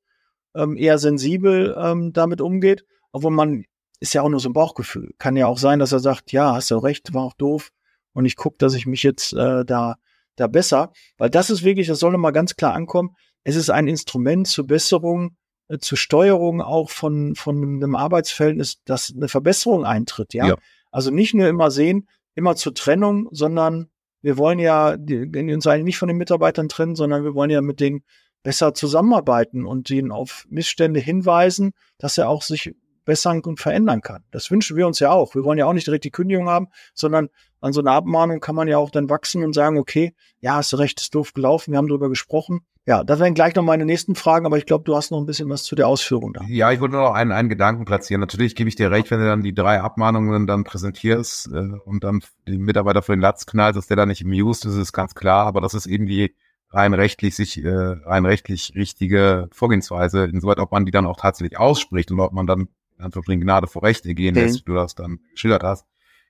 [0.55, 2.85] ähm, eher sensibel ähm, damit umgeht.
[3.11, 3.65] Obwohl man
[3.99, 5.13] ist ja auch nur so ein Bauchgefühl.
[5.17, 7.71] Kann ja auch sein, dass er sagt, ja, hast du recht, war auch doof
[8.13, 9.97] und ich gucke, dass ich mich jetzt äh, da
[10.39, 13.15] da besser, weil das ist wirklich, das soll nochmal ganz klar ankommen.
[13.43, 15.35] Es ist ein Instrument zur Besserung,
[15.67, 20.33] äh, zur Steuerung auch von von einem Arbeitsverhältnis, dass eine Verbesserung eintritt.
[20.33, 20.55] Ja, ja.
[20.91, 23.89] also nicht nur immer sehen, immer zur Trennung, sondern
[24.21, 27.61] wir wollen ja die, uns eigentlich nicht von den Mitarbeitern trennen, sondern wir wollen ja
[27.61, 28.03] mit denen
[28.43, 32.73] besser zusammenarbeiten und ihnen auf Missstände hinweisen, dass er auch sich
[33.05, 34.23] bessern und verändern kann.
[34.31, 35.33] Das wünschen wir uns ja auch.
[35.35, 38.55] Wir wollen ja auch nicht direkt die Kündigung haben, sondern an so einer Abmahnung kann
[38.55, 41.71] man ja auch dann wachsen und sagen, okay, ja, hast du recht, ist doof gelaufen,
[41.71, 42.61] wir haben darüber gesprochen.
[42.89, 45.27] Ja, das wären gleich noch meine nächsten Fragen, aber ich glaube, du hast noch ein
[45.27, 46.41] bisschen was zu der Ausführung da.
[46.47, 48.19] Ja, ich wollte noch einen, einen Gedanken platzieren.
[48.19, 52.03] Natürlich gebe ich dir recht, wenn du dann die drei Abmahnungen dann präsentierst äh, und
[52.03, 55.13] dann den Mitarbeiter für den Latz knallt, dass der da nicht amused ist, ist ganz
[55.13, 56.35] klar, aber das ist eben die
[56.71, 61.59] rein rechtlich sich äh, rein rechtlich richtige Vorgehensweise, insoweit ob man die dann auch tatsächlich
[61.59, 64.45] ausspricht und ob man dann in Anführungsstrichen Gnade vor Recht ergehen okay.
[64.45, 65.85] lässt, wie du das dann geschildert hast,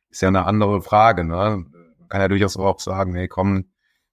[0.09, 1.23] ist ja eine andere Frage.
[1.23, 1.63] Ne?
[1.99, 3.63] Man kann ja durchaus auch sagen, hey, komm,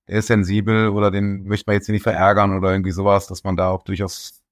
[0.08, 3.56] der ist sensibel oder den möchte man jetzt nicht verärgern oder irgendwie sowas, dass man
[3.56, 4.42] da auch durchaus,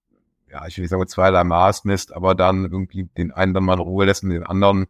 [0.51, 3.75] ja, ich will nicht sagen, zweierlei Maß misst, aber dann irgendwie den einen dann mal
[3.75, 4.87] in Ruhe lässt und den anderen,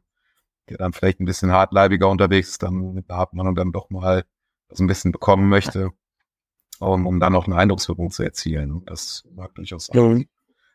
[0.69, 3.91] der dann vielleicht ein bisschen hartleibiger unterwegs ist, dann mit einer man und dann doch
[3.91, 4.25] mal
[4.71, 5.91] so ein bisschen bekommen möchte,
[6.79, 8.83] um, um dann noch eine Eindruckswirkung zu erzielen.
[8.87, 10.19] Das mag durchaus sein.
[10.19, 10.25] Ja.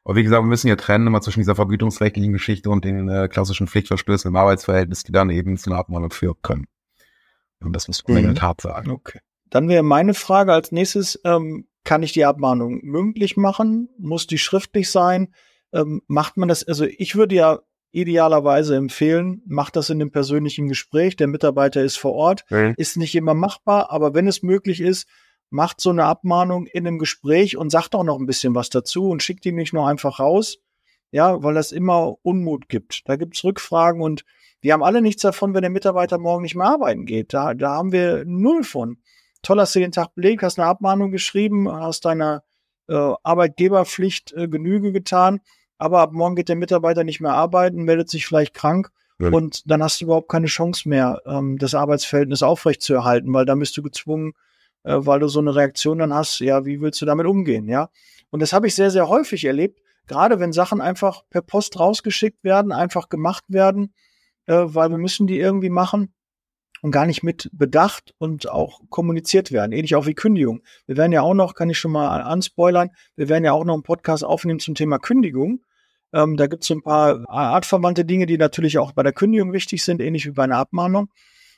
[0.05, 3.27] Aber wie gesagt, wir müssen ja trennen immer zwischen dieser vergütungsrechtlichen Geschichte und den äh,
[3.27, 6.67] klassischen Pflichtverstößen im Arbeitsverhältnis, die dann eben zu einer Abmahnung führen können.
[7.59, 8.19] Und das muss man mhm.
[8.19, 8.91] in der Tat sagen.
[8.91, 9.19] Okay.
[9.49, 13.89] Dann wäre meine Frage als nächstes, ähm, kann ich die Abmahnung mündlich machen?
[13.97, 15.33] Muss die schriftlich sein?
[15.73, 17.59] Ähm, macht man das, also ich würde ja
[17.91, 21.15] idealerweise empfehlen, macht das in einem persönlichen Gespräch.
[21.15, 22.73] Der Mitarbeiter ist vor Ort, mhm.
[22.77, 25.07] ist nicht immer machbar, aber wenn es möglich ist,
[25.49, 29.09] macht so eine Abmahnung in einem Gespräch und sagt auch noch ein bisschen was dazu
[29.09, 30.59] und schickt ihn nicht nur einfach raus,
[31.11, 33.09] ja, weil das immer Unmut gibt.
[33.09, 34.25] Da gibt's Rückfragen und
[34.61, 37.33] wir haben alle nichts davon, wenn der Mitarbeiter morgen nicht mehr arbeiten geht.
[37.33, 38.97] Da, da haben wir null von.
[39.41, 42.43] Toll, hast du den Tag belegt, hast eine Abmahnung geschrieben, hast deiner
[42.87, 45.41] äh, Arbeitgeberpflicht äh, Genüge getan,
[45.77, 49.29] aber ab morgen geht der Mitarbeiter nicht mehr arbeiten, meldet sich vielleicht krank ja.
[49.29, 53.77] und dann hast du überhaupt keine Chance mehr, ähm, das Arbeitsverhältnis aufrechtzuerhalten, weil da bist
[53.77, 54.33] du gezwungen,
[54.83, 57.89] äh, weil du so eine Reaktion dann hast, ja, wie willst du damit umgehen, ja?
[58.31, 62.43] Und das habe ich sehr, sehr häufig erlebt, gerade wenn Sachen einfach per Post rausgeschickt
[62.43, 63.93] werden, einfach gemacht werden,
[64.47, 66.13] äh, weil wir müssen die irgendwie machen
[66.81, 69.71] und gar nicht mit bedacht und auch kommuniziert werden.
[69.71, 70.61] Ähnlich auch wie Kündigung.
[70.85, 73.73] Wir werden ja auch noch, kann ich schon mal anspoilern, wir werden ja auch noch
[73.73, 75.61] einen Podcast aufnehmen zum Thema Kündigung.
[76.13, 79.53] Ähm, da gibt es so ein paar artverwandte Dinge, die natürlich auch bei der Kündigung
[79.53, 81.09] wichtig sind, ähnlich wie bei einer Abmahnung.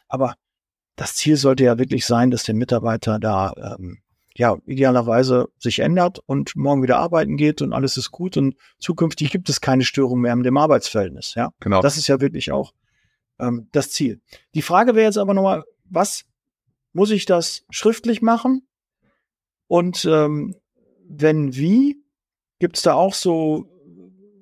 [0.07, 0.35] Aber
[0.95, 3.99] das Ziel sollte ja wirklich sein, dass der Mitarbeiter da ähm,
[4.35, 9.31] ja idealerweise sich ändert und morgen wieder arbeiten geht und alles ist gut und zukünftig
[9.31, 11.33] gibt es keine Störung mehr in dem Arbeitsverhältnis.
[11.35, 11.81] Ja, genau.
[11.81, 12.73] Das ist ja wirklich auch
[13.41, 14.21] ähm, das Ziel.
[14.53, 16.25] Die Frage wäre jetzt aber nochmal, was
[16.93, 18.67] muss ich das schriftlich machen?
[19.67, 20.55] Und ähm,
[21.07, 22.03] wenn wie,
[22.59, 23.67] gibt es da auch so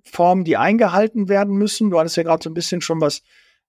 [0.04, 1.90] Formen, die eingehalten werden müssen?
[1.90, 3.22] Du hattest ja gerade so ein bisschen schon was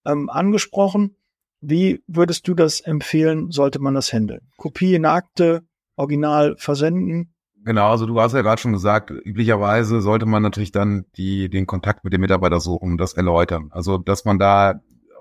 [0.04, 1.16] ähm, angesprochen.
[1.60, 4.40] Wie würdest du das empfehlen, sollte man das handeln?
[4.56, 5.62] Kopie in Akte,
[5.96, 7.34] Original versenden?
[7.62, 11.66] Genau, also du hast ja gerade schon gesagt, üblicherweise sollte man natürlich dann die, den
[11.66, 13.68] Kontakt mit dem Mitarbeiter suchen und das erläutern.
[13.70, 14.80] Also, dass man da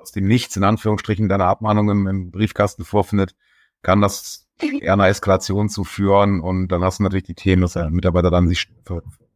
[0.10, 3.36] aus dem Nichts in Anführungsstrichen deine Abmahnung im, im Briefkasten vorfindet,
[3.84, 4.48] kann das
[4.82, 8.32] eher einer Eskalation zu führen und dann hast du natürlich die Themen, dass der Mitarbeiter
[8.32, 8.67] dann sich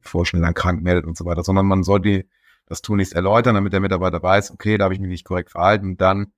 [0.01, 2.25] vorschnell dann krank meldet und so weiter, sondern man sollte
[2.65, 5.89] das tunlichst erläutern, damit der Mitarbeiter weiß, okay, da habe ich mich nicht korrekt verhalten.
[5.89, 6.33] Und dann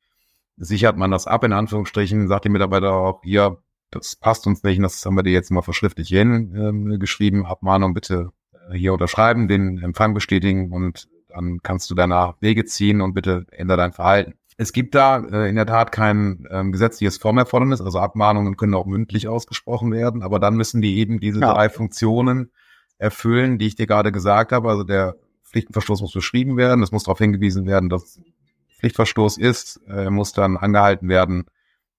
[0.57, 3.59] sichert man das ab, in Anführungsstrichen, sagt die Mitarbeiter auch, hier,
[3.91, 7.93] das passt uns nicht, das haben wir dir jetzt mal verschriftlich hin äh, geschrieben, Abmahnung
[7.93, 8.31] bitte
[8.69, 13.45] äh, hier unterschreiben, den Empfang bestätigen und dann kannst du danach Wege ziehen und bitte
[13.51, 14.35] ändere dein Verhalten.
[14.57, 18.85] Es gibt da äh, in der Tat kein ähm, gesetzliches Formerfordernis, also Abmahnungen können auch
[18.85, 21.53] mündlich ausgesprochen werden, aber dann müssen die eben diese ja.
[21.53, 22.51] drei Funktionen
[22.97, 24.69] erfüllen, die ich dir gerade gesagt habe.
[24.69, 28.19] Also der Pflichtenverstoß muss beschrieben werden, es muss darauf hingewiesen werden, dass
[28.79, 31.45] Pflichtverstoß ist, äh, muss dann angehalten werden,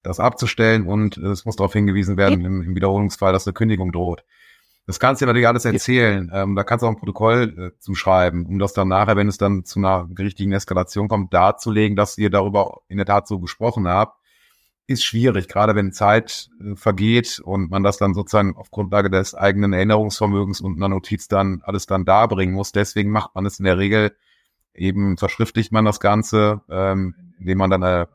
[0.02, 4.24] das abzustellen und es muss darauf hingewiesen werden im, im, Wiederholungsfall, dass eine Kündigung droht.
[4.86, 6.30] Das kannst du dir natürlich alles erzählen.
[6.32, 9.36] Ähm, da kannst du auch ein Protokoll äh, zuschreiben, um das dann nachher, wenn es
[9.36, 13.88] dann zu einer richtigen Eskalation kommt, darzulegen, dass ihr darüber in der Tat so gesprochen
[13.88, 14.20] habt.
[14.86, 19.34] Ist schwierig, gerade wenn Zeit äh, vergeht und man das dann sozusagen auf Grundlage des
[19.34, 22.70] eigenen Erinnerungsvermögens und einer Notiz dann alles dann darbringen muss.
[22.70, 24.12] Deswegen macht man es in der Regel
[24.76, 28.08] eben verschriftlicht man das Ganze, ähm, indem man dann eine,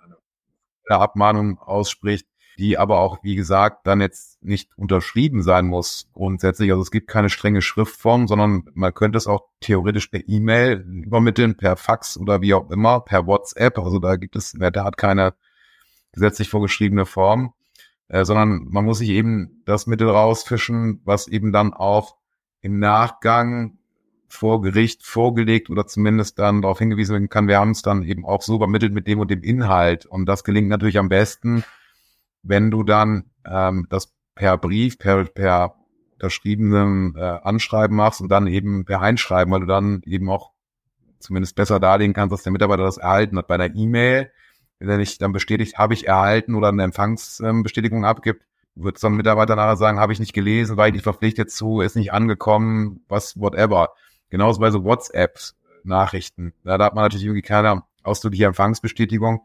[0.87, 2.27] eine Abmahnung ausspricht,
[2.61, 6.69] die aber auch, wie gesagt, dann jetzt nicht unterschrieben sein muss grundsätzlich.
[6.69, 11.57] Also es gibt keine strenge Schriftform, sondern man könnte es auch theoretisch per E-Mail übermitteln,
[11.57, 13.79] per Fax oder wie auch immer, per WhatsApp.
[13.79, 15.33] Also da gibt es in der Tat keine
[16.11, 17.53] gesetzlich vorgeschriebene Form,
[18.09, 22.15] äh, sondern man muss sich eben das Mittel rausfischen, was eben dann auch
[22.61, 23.79] im Nachgang
[24.27, 28.23] vor Gericht vorgelegt oder zumindest dann darauf hingewiesen werden kann, wir haben es dann eben
[28.23, 30.05] auch so übermittelt mit dem und dem Inhalt.
[30.05, 31.63] Und das gelingt natürlich am besten,
[32.43, 35.75] wenn du dann ähm, das per Brief, per, per
[36.13, 40.51] unterschriebenem äh, Anschreiben machst und dann eben per Einschreiben, weil du dann eben auch
[41.19, 43.47] zumindest besser darlegen kannst, dass der Mitarbeiter das erhalten hat.
[43.47, 44.31] Bei einer E-Mail,
[44.79, 48.43] wenn er nicht dann bestätigt, habe ich erhalten oder eine Empfangsbestätigung abgibt,
[48.75, 51.81] wird so ein Mitarbeiter nachher sagen, habe ich nicht gelesen, weil ich nicht verpflichtet zu,
[51.81, 53.89] ist nicht angekommen, was, whatever.
[54.29, 56.53] Genauso bei so WhatsApp-Nachrichten.
[56.63, 59.41] Da hat man natürlich irgendwie keine ausdrückliche Empfangsbestätigung.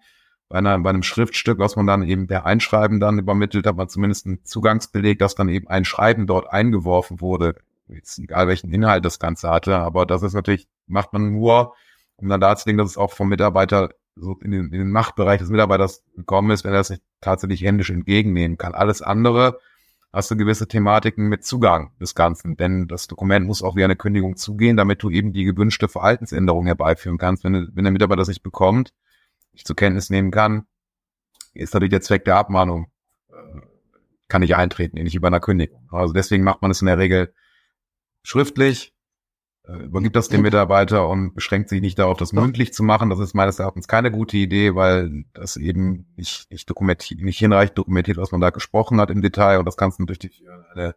[0.49, 3.89] Bei, einer, bei einem Schriftstück, was man dann eben per Einschreiben dann übermittelt, hat man
[3.89, 7.57] zumindest einen Zugangsbeleg, dass dann eben ein Schreiben dort eingeworfen wurde.
[7.89, 11.75] Jetzt egal welchen Inhalt das Ganze hatte, aber das ist natürlich, macht man nur,
[12.17, 15.51] um dann darzulegen, dass es auch vom Mitarbeiter so in den, in den Machtbereich des
[15.51, 18.75] Mitarbeiters gekommen ist, wenn er das nicht tatsächlich händisch entgegennehmen kann.
[18.75, 19.59] Alles andere
[20.13, 23.97] hast du gewisse Thematiken mit Zugang des Ganzen, denn das Dokument muss auch wie eine
[23.97, 27.45] Kündigung zugehen, damit du eben die gewünschte Verhaltensänderung herbeiführen kannst.
[27.45, 28.95] Wenn, wenn der Mitarbeiter das nicht bekommt,
[29.57, 30.67] nicht zur Kenntnis nehmen kann,
[31.55, 32.91] ist natürlich der Zweck der Abmahnung,
[33.31, 33.61] äh,
[34.29, 35.89] kann nicht eintreten, nicht über einer Kündigung.
[35.91, 37.33] Also deswegen macht man es in der Regel
[38.23, 38.93] schriftlich,
[39.65, 43.09] äh, übergibt das dem Mitarbeiter und beschränkt sich nicht darauf, das mündlich zu machen.
[43.09, 47.79] Das ist meines Erachtens keine gute Idee, weil das eben nicht, nicht dokumentiert, nicht hinreichend
[47.79, 49.59] dokumentiert, was man da gesprochen hat im Detail.
[49.59, 50.19] Und das kannst du durch
[50.75, 50.95] eine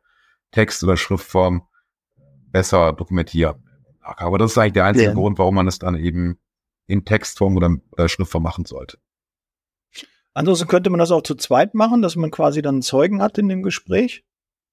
[0.51, 1.63] Text- oder Schriftform
[2.51, 3.63] besser dokumentieren.
[4.01, 5.13] Aber das ist eigentlich der einzige ja.
[5.13, 6.39] Grund, warum man es dann eben
[6.89, 8.97] in Textform oder äh, Schriftform machen sollte.
[10.33, 13.37] Ansonsten könnte man das auch zu zweit machen, dass man quasi dann einen Zeugen hat
[13.37, 14.23] in dem Gespräch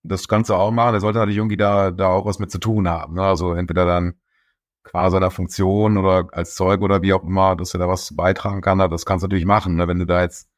[0.09, 0.93] das kannst du auch machen.
[0.93, 3.15] Der sollte natürlich irgendwie da, da auch was mit zu tun haben.
[3.15, 3.23] Ne?
[3.23, 4.15] Also entweder dann
[4.83, 8.61] quasi seiner Funktion oder als Zeug oder wie auch immer, dass er da was beitragen
[8.61, 8.79] kann.
[8.79, 9.77] Das kannst du natürlich machen.
[9.77, 9.89] Ne?
[9.89, 10.49] Wenn du da jetzt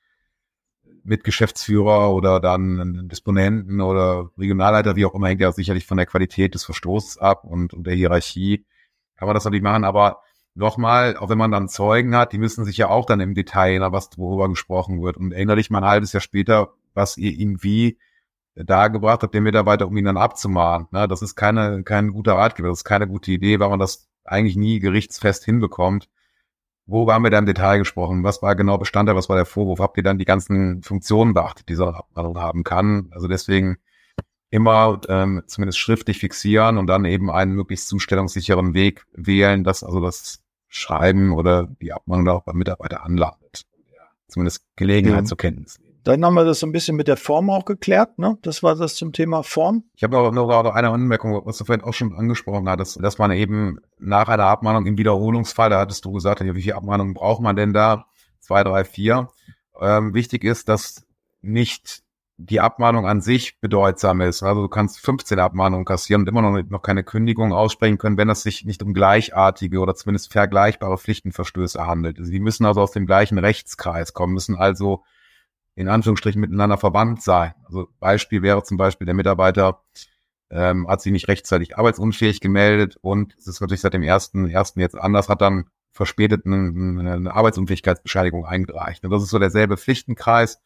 [1.04, 5.96] mit Geschäftsführer oder dann einen Disponenten oder Regionalleiter, wie auch immer, hängt ja sicherlich von
[5.96, 8.66] der Qualität des Verstoßes ab und, und der Hierarchie.
[9.16, 10.20] Kann man das natürlich machen, aber
[10.58, 13.80] nochmal, auch wenn man dann Zeugen hat, die müssen sich ja auch dann im Detail,
[13.92, 15.16] was worüber gesprochen wird.
[15.16, 17.98] Und erinnere dich mal ein halbes Jahr später, was ihr ihm wie
[18.54, 20.88] dargebracht habt, den Mitarbeiter, um ihn dann abzumahnen.
[20.90, 21.06] Ne?
[21.06, 24.56] Das ist keine, kein guter Ratgeber, das ist keine gute Idee, weil man das eigentlich
[24.56, 26.08] nie gerichtsfest hinbekommt.
[26.86, 28.24] Wo haben wir da im Detail gesprochen?
[28.24, 29.14] Was war genau Bestandteil?
[29.14, 29.78] Was war der Vorwurf?
[29.78, 33.08] Habt ihr dann die ganzen Funktionen beachtet, die so Abmahnung haben kann?
[33.12, 33.76] Also deswegen
[34.50, 40.00] immer ähm, zumindest schriftlich fixieren und dann eben einen möglichst zustellungssicheren Weg wählen, dass also
[40.00, 43.64] das Schreiben oder die Abmahnung auch beim Mitarbeiter anlandet.
[44.28, 45.24] Zumindest Gelegenheit ja.
[45.24, 45.88] zur Kenntnis nehmen.
[46.04, 48.38] Dann haben wir das so ein bisschen mit der Form auch geklärt, ne?
[48.42, 49.84] Das war das zum Thema Form.
[49.94, 53.30] Ich habe aber noch eine Anmerkung, was du vorhin auch schon angesprochen hattest, dass man
[53.32, 57.42] eben nach einer Abmahnung im Wiederholungsfall, da hattest du gesagt, ja, wie viele Abmahnungen braucht
[57.42, 58.06] man denn da?
[58.40, 59.28] Zwei, drei, vier.
[59.80, 61.04] Ähm, wichtig ist, dass
[61.42, 62.02] nicht
[62.40, 64.44] die Abmahnung an sich bedeutsam ist.
[64.44, 68.30] Also du kannst 15 Abmahnungen kassieren und immer noch, noch keine Kündigung aussprechen können, wenn
[68.30, 72.18] es sich nicht um gleichartige oder zumindest vergleichbare Pflichtenverstöße handelt.
[72.20, 75.02] Sie müssen also aus dem gleichen Rechtskreis kommen, müssen also
[75.74, 77.54] in Anführungsstrichen miteinander verwandt sein.
[77.64, 79.82] Also Beispiel wäre zum Beispiel, der Mitarbeiter
[80.50, 84.78] ähm, hat sich nicht rechtzeitig arbeitsunfähig gemeldet und es ist natürlich seit dem ersten, ersten
[84.78, 89.04] jetzt anders, hat dann verspätet eine, eine Arbeitsunfähigkeitsbescheinigung eingereicht.
[89.04, 90.60] Und das ist so derselbe Pflichtenkreis,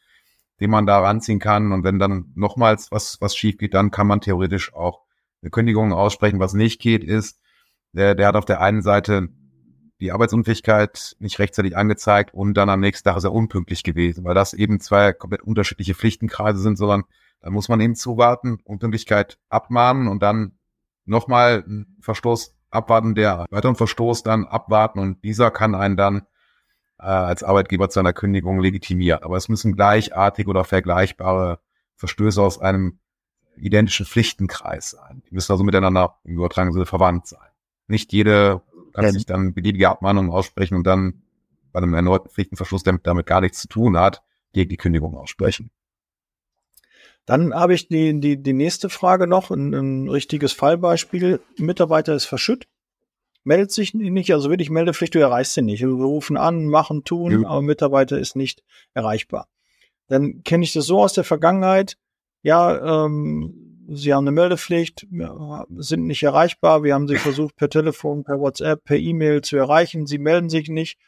[0.61, 1.73] den man da ranziehen kann.
[1.73, 5.03] Und wenn dann nochmals was, was schief geht, dann kann man theoretisch auch
[5.43, 6.41] eine Kündigung aussprechen.
[6.41, 7.41] Was nicht geht, ist,
[7.93, 9.29] der, der hat auf der einen Seite
[10.01, 14.35] die Arbeitsunfähigkeit nicht rechtzeitig angezeigt und dann am nächsten Tag ist er unpünktlich gewesen, weil
[14.35, 17.05] das eben zwei komplett unterschiedliche Pflichtenkreise sind, sondern
[17.41, 20.59] dann muss man eben zuwarten, Unpünktlichkeit abmahnen und dann
[21.05, 26.23] nochmal einen Verstoß abwarten, der weiteren Verstoß dann abwarten und dieser kann einen dann
[27.03, 29.23] äh, als Arbeitgeber zu einer Kündigung legitimieren.
[29.23, 31.59] Aber es müssen gleichartig oder vergleichbare
[31.97, 32.99] Verstöße aus einem
[33.57, 35.23] identischen Pflichtenkreis sein.
[35.29, 37.41] Die müssen also miteinander im übertragenen Sinne verwandt sein.
[37.87, 38.63] Nicht jede
[38.93, 39.13] kann ja.
[39.13, 41.23] sich dann beliebige Abmahnungen aussprechen und dann
[41.73, 45.71] bei einem erneuten Pflichtenverschluss, der damit gar nichts zu tun hat, gegen die Kündigung aussprechen.
[47.25, 51.41] Dann habe ich die, die, die nächste Frage noch, ein, ein richtiges Fallbeispiel.
[51.57, 52.67] Mitarbeiter ist verschütt,
[53.45, 55.81] meldet sich nicht, also wirklich Meldepflicht, du erreichst sie nicht.
[55.81, 57.49] Wir rufen an, machen, tun, ja.
[57.49, 58.63] aber Mitarbeiter ist nicht
[58.95, 59.49] erreichbar.
[60.09, 61.97] Dann kenne ich das so aus der Vergangenheit,
[62.43, 65.07] ja, ähm, Sie haben eine Meldepflicht,
[65.77, 66.83] sind nicht erreichbar.
[66.83, 70.07] Wir haben Sie versucht per Telefon, per WhatsApp, per E-Mail zu erreichen.
[70.07, 70.99] Sie melden sich nicht.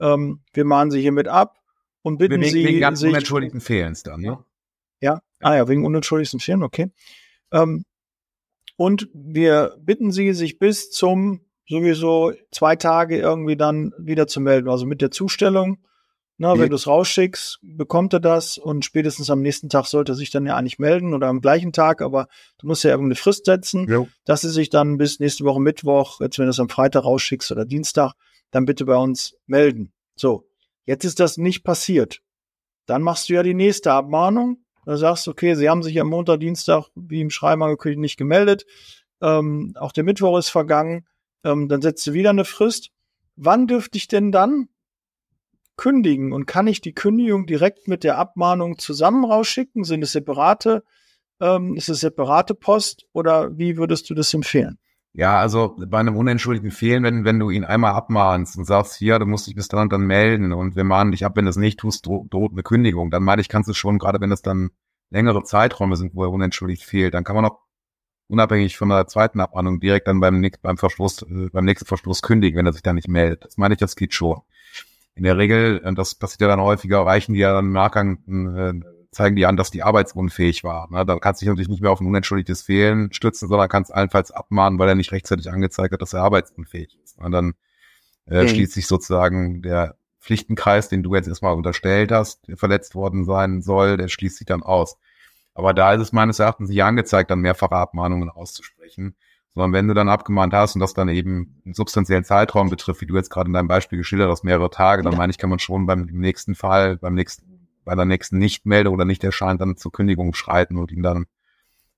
[0.00, 1.58] Ähm, wir mahnen Sie hiermit ab
[2.02, 4.44] und bitten wegen, Sie wegen ganz sich, unentschuldigten Fehlens dann, ne?
[5.00, 6.90] Ja, ah ja, wegen unentschuldigten Fehlen, okay.
[7.52, 7.84] Ähm,
[8.76, 14.68] und wir bitten Sie, sich bis zum sowieso zwei Tage irgendwie dann wieder zu melden.
[14.68, 15.78] Also mit der Zustellung.
[16.38, 20.16] Na, wenn du es rausschickst, bekommt er das und spätestens am nächsten Tag sollte er
[20.16, 23.46] sich dann ja eigentlich melden oder am gleichen Tag, aber du musst ja irgendeine Frist
[23.46, 24.06] setzen, Jo.
[24.26, 27.52] dass sie sich dann bis nächste Woche Mittwoch, jetzt wenn du es am Freitag rausschickst
[27.52, 28.12] oder Dienstag,
[28.50, 29.94] dann bitte bei uns melden.
[30.14, 30.46] So,
[30.84, 32.20] jetzt ist das nicht passiert.
[32.84, 34.58] Dann machst du ja die nächste Abmahnung.
[34.84, 38.16] Da sagst du, okay, sie haben sich am Montag, Dienstag, wie im Schreiben angekündigt, nicht
[38.18, 38.66] gemeldet.
[39.22, 41.06] Ähm, auch der Mittwoch ist vergangen.
[41.46, 42.90] Ähm, dann setzt du wieder eine Frist.
[43.36, 44.68] Wann dürfte ich denn dann
[45.76, 46.32] kündigen?
[46.32, 49.84] Und kann ich die Kündigung direkt mit der Abmahnung zusammen rausschicken?
[49.84, 50.82] Sind es separate,
[51.40, 54.78] ähm, ist es separate Post oder wie würdest du das empfehlen?
[55.12, 59.18] Ja, also bei einem unentschuldigten Fehlen, wenn, wenn du ihn einmal abmahnst und sagst, hier,
[59.18, 61.50] du musst dich bis dann und dann melden und wir mahnen dich ab, wenn du
[61.50, 64.28] es nicht tust, dro droht eine Kündigung, dann meine ich, kannst du schon, gerade wenn
[64.28, 64.70] das dann
[65.08, 67.60] längere Zeiträume sind, wo er unentschuldigt fehlt, dann kann man auch
[68.28, 72.22] unabhängig von der zweiten Abmahnung direkt dann beim, nächsten- beim Verstoß, äh, beim nächsten Verstoß
[72.22, 73.44] kündigen, wenn er sich dann nicht meldet.
[73.44, 74.40] Das meine ich, das geht schon.
[75.14, 78.18] In der Regel, und das passiert ja dann häufiger, reichen die ja dann im Nachgang,
[78.56, 78.80] äh,
[79.12, 80.90] zeigen die an, dass die arbeitsunfähig war.
[80.90, 81.06] Ne?
[81.06, 84.30] Dann kannst du dich natürlich nicht mehr auf ein unentschuldigtes Fehlen stützen, sondern kannst allenfalls
[84.30, 87.16] abmahnen, weil er nicht rechtzeitig angezeigt hat, dass er arbeitsunfähig ist.
[87.18, 87.54] Und dann
[88.28, 88.48] äh, Mhm.
[88.48, 93.62] schließt sich sozusagen der Pflichtenkreis, den du jetzt erstmal unterstellt hast, der verletzt worden sein
[93.62, 94.98] soll, der schließt sich dann aus.
[95.56, 99.16] Aber da ist es meines Erachtens nicht angezeigt, dann mehrfache Abmahnungen auszusprechen,
[99.54, 103.06] sondern wenn du dann abgemahnt hast und das dann eben einen substanziellen Zeitraum betrifft, wie
[103.06, 105.18] du jetzt gerade in deinem Beispiel geschildert hast, mehrere Tage, dann Ja.
[105.18, 109.06] meine ich, kann man schon beim nächsten Fall, beim nächsten, bei der nächsten Nichtmeldung oder
[109.06, 111.24] nicht erscheint, dann zur Kündigung schreiten und ihn dann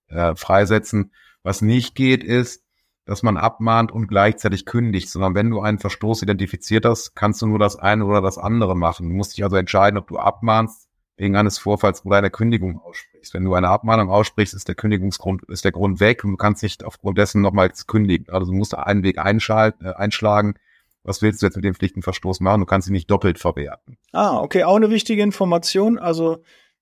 [0.07, 1.13] äh, freisetzen.
[1.43, 2.63] Was nicht geht, ist,
[3.07, 7.47] dass man abmahnt und gleichzeitig kündigt, sondern wenn du einen Verstoß identifiziert hast, kannst du
[7.47, 9.09] nur das eine oder das andere machen.
[9.09, 10.88] Du musst dich also entscheiden, ob du abmahnst
[11.19, 13.35] wegen eines Vorfalls oder eine Kündigung aussprichst.
[13.35, 16.63] Wenn du eine Abmahnung aussprichst, ist der Kündigungsgrund, ist der Grund weg und du kannst
[16.63, 18.33] nicht aufgrund dessen nochmals kündigen.
[18.33, 20.55] Also du musst einen Weg einschalten, äh, einschlagen.
[21.03, 22.61] Was willst du jetzt mit dem Pflichtenverstoß machen?
[22.61, 23.99] Du kannst ihn nicht doppelt verwerten.
[24.13, 25.99] Ah, okay, auch eine wichtige Information.
[25.99, 26.39] Also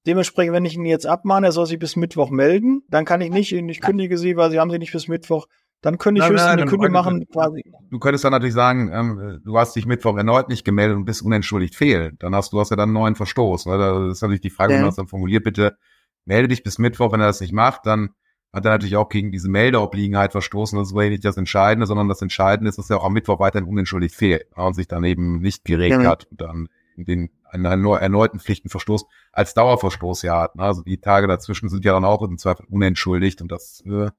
[0.07, 3.31] dementsprechend, wenn ich ihn jetzt abmahne, er soll sich bis Mittwoch melden, dann kann ich
[3.31, 5.47] nicht, ich kündige sie, weil sie haben sie nicht bis Mittwoch.
[5.87, 7.63] Dann könnte ich Nein, höchstens nein, eine Kündigung machen, quasi.
[7.91, 11.23] Du könntest dann natürlich sagen, ähm, du hast dich Mittwoch erneut nicht gemeldet und bist
[11.23, 12.17] unentschuldigt fehlen.
[12.19, 13.67] Dann hast du hast ja dann einen neuen Verstoß.
[13.67, 13.79] Ne?
[13.79, 15.77] Das ist natürlich die Frage, wie man das dann formuliert, bitte
[16.25, 18.11] melde dich bis Mittwoch, wenn er das nicht macht, dann
[18.53, 20.77] hat er natürlich auch gegen diese Meldeobliegenheit verstoßen.
[20.77, 23.69] Das ist nicht das Entscheidende, sondern das Entscheidende ist, dass er auch am Mittwoch weiterhin
[23.69, 26.11] unentschuldigt fehlt und sich dann eben nicht geregt Ja.
[26.11, 30.57] hat und dann den einen erneu- erneuten Pflichtenverstoß als Dauerverstoß ja hat.
[30.57, 30.65] Ne?
[30.65, 34.11] Also die Tage dazwischen sind ja dann auch im Zweifel unentschuldigt und das äh,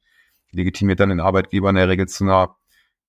[0.57, 2.55] legitimiert dann den Arbeitgeber in der Regel zu einer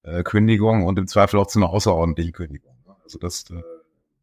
[0.03, 2.77] äh, Kündigung und im Zweifel auch zu einer außerordentlichen Kündigung.
[3.03, 3.63] Also das, äh,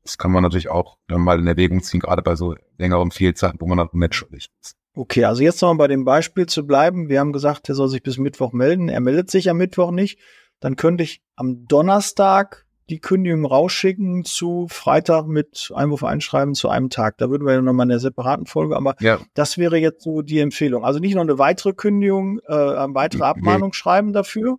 [0.04, 3.60] das kann man natürlich auch dann mal in Erwägung ziehen, gerade bei so längeren Fehlzeiten,
[3.60, 4.78] wo man dann unentschuldigt ist.
[4.94, 7.10] Okay, also jetzt nochmal bei dem Beispiel zu bleiben.
[7.10, 8.88] Wir haben gesagt, er soll sich bis Mittwoch melden.
[8.88, 10.20] Er meldet sich am Mittwoch nicht.
[10.62, 16.90] Dann könnte ich am Donnerstag die Kündigung rausschicken zu Freitag mit Einwurf einschreiben zu einem
[16.90, 17.18] Tag.
[17.18, 20.22] Da würden wir ja nochmal in der separaten Folge, aber Ja, das wäre jetzt so
[20.22, 20.86] die Empfehlung.
[20.86, 23.26] Also nicht noch eine weitere Kündigung, äh, eine weitere Nee.
[23.26, 24.58] Abmahnung schreiben dafür,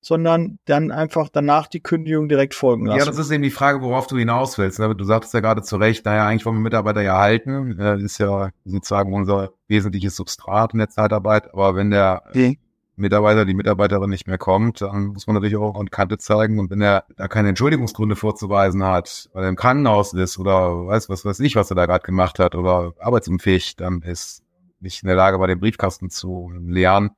[0.00, 2.98] sondern dann einfach danach die Kündigung direkt folgen lassen.
[2.98, 4.80] ja, das ist eben die Frage, worauf du hinaus willst.
[4.80, 4.94] ne?
[4.96, 7.78] Du sagtest ja gerade zu Recht, naja, eigentlich wollen wir Mitarbeiter ja halten.
[7.78, 11.52] Äh, ist ja sozusagen unser wesentliches Substrat in der Zeitarbeit.
[11.52, 12.58] Aber wenn der Nee.
[12.96, 16.58] Mitarbeiter, die Mitarbeiterin nicht mehr kommt, dann muss man natürlich auch an Kante zeigen.
[16.58, 21.08] Und wenn er da keine Entschuldigungsgründe vorzuweisen hat, weil er im Krankenhaus ist oder weiß
[21.08, 24.42] was weiß ich, was er da gerade gemacht hat oder arbeitsunfähig, dann ist
[24.80, 27.10] nicht in der Lage, bei dem Briefkasten zu leeren,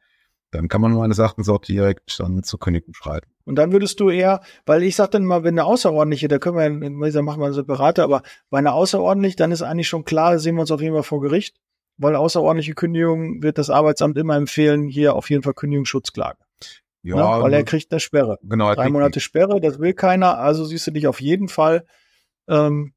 [0.50, 3.28] dann kann man meines Erachtens auch direkt dann zur Kündigung schreiten.
[3.44, 6.56] Und dann würdest du eher, weil ich sag dann mal, wenn eine außerordentliche, da können
[6.80, 6.90] wir,
[7.22, 10.62] machen wir eine separate, aber bei einer außerordentlich, dann ist eigentlich schon klar, sehen wir
[10.62, 11.56] uns auf jeden Fall vor Gericht,
[11.96, 16.38] weil außerordentliche Kündigung wird das Arbeitsamt immer empfehlen, hier auf jeden Fall Kündigungsschutzklage.
[17.02, 17.42] Ja, ne?
[17.42, 18.38] Weil er kriegt eine Sperre.
[18.42, 18.74] genau.
[18.74, 21.86] Drei Monate Sperre, das will keiner, also siehst du dich auf jeden Fall
[22.48, 22.94] ähm,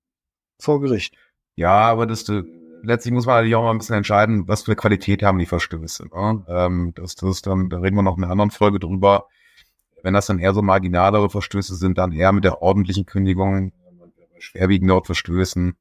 [0.60, 1.16] vor Gericht.
[1.56, 2.44] Ja, aber das äh,
[2.84, 5.46] letztlich muss man natürlich auch mal ein bisschen entscheiden, was für eine Qualität haben die
[5.46, 6.08] Verstöße.
[6.08, 6.46] Ne?
[6.48, 9.28] Ähm, das, das dann, da reden wir noch in einer anderen Folge drüber.
[10.04, 14.40] Wenn das dann eher so marginalere Verstöße sind, dann eher mit der ordentlichen Kündigung, bei
[14.40, 15.76] schwerwiegenden Verstößen,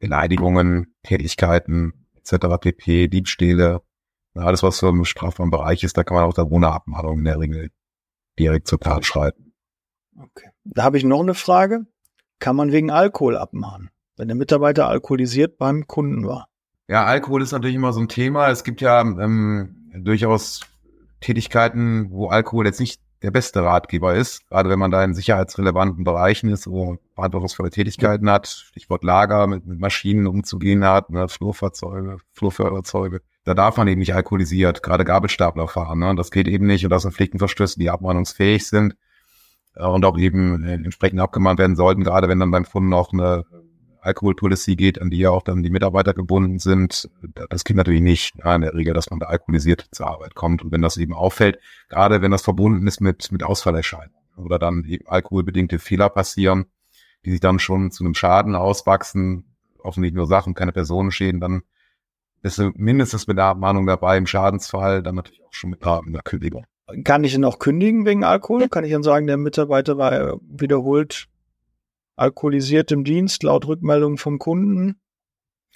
[0.00, 2.58] Beleidigungen, Tätigkeiten etc.
[2.60, 3.82] pp, Diebstähle,
[4.34, 7.24] alles was so im strafbaren Bereich ist, da kann man auch dann ohne Abmahnung in
[7.24, 7.70] der Regel
[8.38, 9.52] direkt zur Tat schreiten.
[10.16, 10.50] Okay.
[10.64, 11.86] Da habe ich noch eine Frage.
[12.38, 16.48] Kann man wegen Alkohol abmahnen, wenn der Mitarbeiter alkoholisiert beim Kunden war?
[16.88, 18.48] Ja, Alkohol ist natürlich immer so ein Thema.
[18.48, 20.60] Es gibt ja ähm, durchaus
[21.20, 26.04] Tätigkeiten, wo Alkohol jetzt nicht der beste Ratgeber ist, gerade wenn man da in sicherheitsrelevanten
[26.04, 32.18] Bereichen ist, wo verantwortungsvolle Tätigkeiten hat, Stichwort Lager, mit, mit Maschinen umzugehen hat, ne, Flurfahrzeuge,
[32.32, 33.20] Flurfahrzeuge.
[33.44, 35.98] Da darf man eben nicht alkoholisiert, gerade Gabelstapler fahren.
[36.00, 36.14] Ne?
[36.14, 38.94] Das geht eben nicht und das sind Pflichtenverstöße, die abmahnungsfähig sind
[39.74, 43.12] äh, und auch eben äh, entsprechend abgemahnt werden sollten, gerade wenn dann beim Kunden auch
[43.12, 43.44] eine
[44.00, 47.10] Alkoholpolicy geht, an die ja auch dann die Mitarbeiter gebunden sind.
[47.50, 50.62] Das geht natürlich nicht ja, in der Regel, dass man da alkoholisiert zur Arbeit kommt.
[50.62, 54.84] Und wenn das eben auffällt, gerade wenn das verbunden ist mit, mit Ausfallerscheinungen oder dann
[54.84, 56.66] eben alkoholbedingte Fehler passieren,
[57.24, 61.62] die sich dann schon zu einem Schaden auswachsen, hoffentlich nur Sachen, keine Personenschäden, dann
[62.42, 66.64] ist mindestens mit der Abmahnung dabei, im Schadensfall dann natürlich auch schon mit einer Kündigung.
[67.04, 68.68] Kann ich ihn auch kündigen wegen Alkohol?
[68.68, 71.28] Kann ich dann sagen, der Mitarbeiter war wiederholt
[72.18, 75.00] alkoholisiert im Dienst, laut Rückmeldung vom Kunden,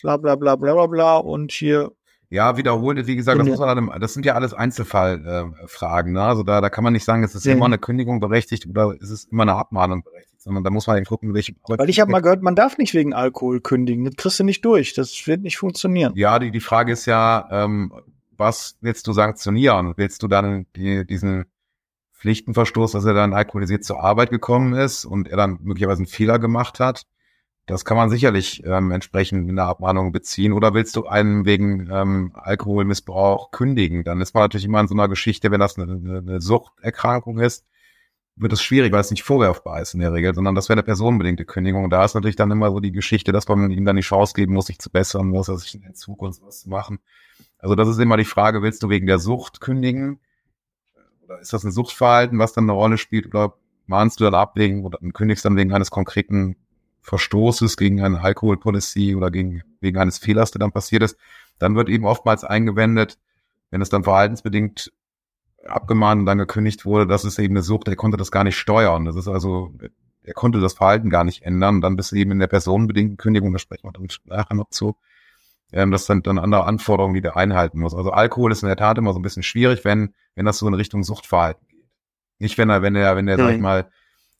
[0.00, 1.92] bla bla bla bla bla bla und hier.
[2.28, 6.12] Ja, wiederholt, wie gesagt, das, muss man dann, das sind ja alles Einzelfallfragen.
[6.16, 6.24] Äh, ne?
[6.24, 7.52] Also da, da kann man nicht sagen, ist es ja.
[7.52, 10.96] immer eine Kündigung berechtigt oder ist es immer eine Abmahnung berechtigt, sondern da muss man
[10.96, 11.54] eben gucken, welche.
[11.68, 14.06] Weil ich habe mal gehört, man darf nicht wegen Alkohol kündigen.
[14.06, 14.94] Das kriegst du nicht durch.
[14.94, 16.14] Das wird nicht funktionieren.
[16.16, 17.92] Ja, die, die Frage ist ja, ähm,
[18.38, 19.92] was willst du sanktionieren?
[19.96, 21.44] Willst du dann die, diesen
[22.22, 26.38] Pflichtenverstoß, dass er dann alkoholisiert zur Arbeit gekommen ist und er dann möglicherweise einen Fehler
[26.38, 27.06] gemacht hat.
[27.66, 30.52] Das kann man sicherlich ähm, entsprechend in der Abmahnung beziehen.
[30.52, 34.04] Oder willst du einen wegen ähm, Alkoholmissbrauch kündigen?
[34.04, 37.66] Dann ist man natürlich immer in so einer Geschichte, wenn das eine, eine Suchterkrankung ist,
[38.36, 40.84] wird es schwierig, weil es nicht vorwerfbar ist in der Regel, sondern das wäre eine
[40.84, 41.84] personenbedingte Kündigung.
[41.84, 44.34] Und da ist natürlich dann immer so die Geschichte, dass man ihm dann die Chance
[44.34, 47.00] geben muss, sich zu bessern, muss er sich in Zukunft was zu machen.
[47.58, 50.20] Also das ist immer die Frage, willst du wegen der Sucht kündigen?
[51.40, 53.26] Ist das ein Suchtverhalten, was dann eine Rolle spielt?
[53.26, 53.54] Oder
[53.86, 56.56] mahnst du dann ab wegen oder kündigst dann wegen eines konkreten
[57.00, 61.16] Verstoßes gegen eine Alkoholpolicy oder gegen, wegen eines Fehlers, der dann passiert ist?
[61.58, 63.18] Dann wird eben oftmals eingewendet,
[63.70, 64.92] wenn es dann verhaltensbedingt
[65.66, 68.56] abgemahnt und dann gekündigt wurde, das ist eben eine Sucht, er konnte das gar nicht
[68.56, 69.04] steuern.
[69.04, 69.72] Das ist also,
[70.22, 71.80] er konnte das Verhalten gar nicht ändern.
[71.80, 74.96] Dann bist du eben in der personenbedingten Kündigung, da sprechen wir dann nachher noch zu.
[75.72, 77.94] Ähm, das sind dann andere Anforderungen, die der einhalten muss.
[77.94, 80.68] Also Alkohol ist in der Tat immer so ein bisschen schwierig, wenn, wenn das so
[80.68, 81.88] in Richtung Suchtverhalten geht.
[82.38, 83.88] Nicht, wenn er, wenn er, wenn er, sag ich mal,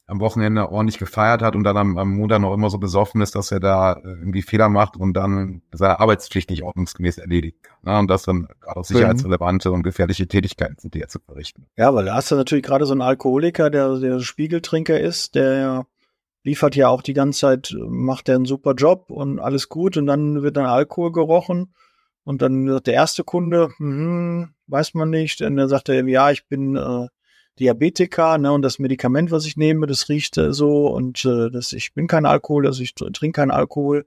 [0.06, 3.34] am Wochenende ordentlich gefeiert hat und dann am, am Montag noch immer so besoffen ist,
[3.34, 7.78] dass er da äh, irgendwie Fehler macht und dann seine Arbeitspflicht nicht ordnungsgemäß erledigt kann.
[7.82, 7.98] Ne?
[7.98, 11.66] Und das dann gerade auch sicherheitsrelevante und gefährliche Tätigkeiten sind, die er zu verrichten.
[11.76, 15.86] Ja, weil da hast du natürlich gerade so einen Alkoholiker, der der Spiegeltrinker ist, der
[16.44, 20.06] liefert ja auch die ganze Zeit, macht er einen super Job und alles gut und
[20.06, 21.74] dann wird dann Alkohol gerochen
[22.24, 26.30] und dann sagt der erste Kunde, hm, weiß man nicht, und dann sagt er, ja,
[26.30, 27.06] ich bin äh,
[27.58, 31.72] Diabetiker, ne, und das Medikament, was ich nehme, das riecht äh, so und äh, das,
[31.72, 34.06] ich bin kein Alkohol, also ich trinke keinen Alkohol.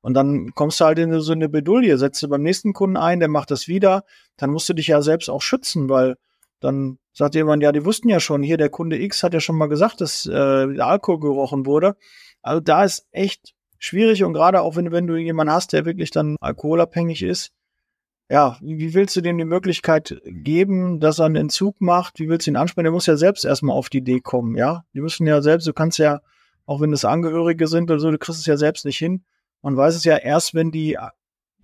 [0.00, 3.18] Und dann kommst du halt in so eine Bedulie, setzt du beim nächsten Kunden ein,
[3.18, 4.04] der macht das wieder,
[4.36, 6.16] dann musst du dich ja selbst auch schützen, weil
[6.60, 9.56] dann sagt jemand, ja, die wussten ja schon, hier der Kunde X hat ja schon
[9.56, 10.32] mal gesagt, dass äh,
[10.80, 11.96] Alkohol gerochen wurde.
[12.42, 16.10] Also da ist echt schwierig und gerade auch wenn, wenn du jemanden hast, der wirklich
[16.10, 17.52] dann alkoholabhängig ist,
[18.28, 22.18] ja, wie willst du dem die Möglichkeit geben, dass er einen Entzug macht?
[22.18, 22.84] Wie willst du ihn ansprechen?
[22.84, 24.84] Der muss ja selbst erstmal auf die Idee kommen, ja?
[24.94, 26.20] Die müssen ja selbst, du kannst ja,
[26.64, 29.24] auch wenn es Angehörige sind oder so, du kriegst es ja selbst nicht hin.
[29.62, 30.98] Man weiß es ja erst, wenn die,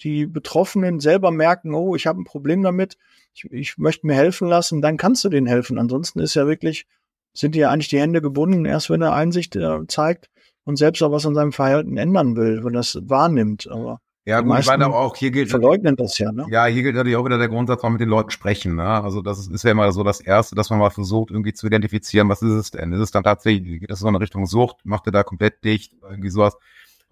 [0.03, 2.97] die Betroffenen selber merken, oh, ich habe ein Problem damit,
[3.35, 5.79] ich, ich möchte mir helfen lassen, dann kannst du denen helfen.
[5.79, 6.87] Ansonsten ist ja wirklich,
[7.33, 10.29] sind dir ja eigentlich die Hände gebunden, erst wenn er Einsicht äh, zeigt
[10.65, 13.69] und selbst auch was an seinem Verhalten ändern will, wenn er es wahrnimmt.
[13.69, 16.47] Aber ja, gut, ich meine auch hier gilt verleugnen das ja, ne?
[16.49, 18.77] Ja, hier gilt natürlich auch wieder der Grundsatz, man mit den Leuten sprechen.
[18.77, 18.85] Ne?
[18.85, 21.67] Also das ist, ist ja immer so das Erste, dass man mal versucht, irgendwie zu
[21.67, 22.93] identifizieren, was ist es denn?
[22.93, 25.95] Ist es dann tatsächlich, geht das so in Richtung Sucht, macht er da komplett dicht,
[26.09, 26.57] irgendwie sowas?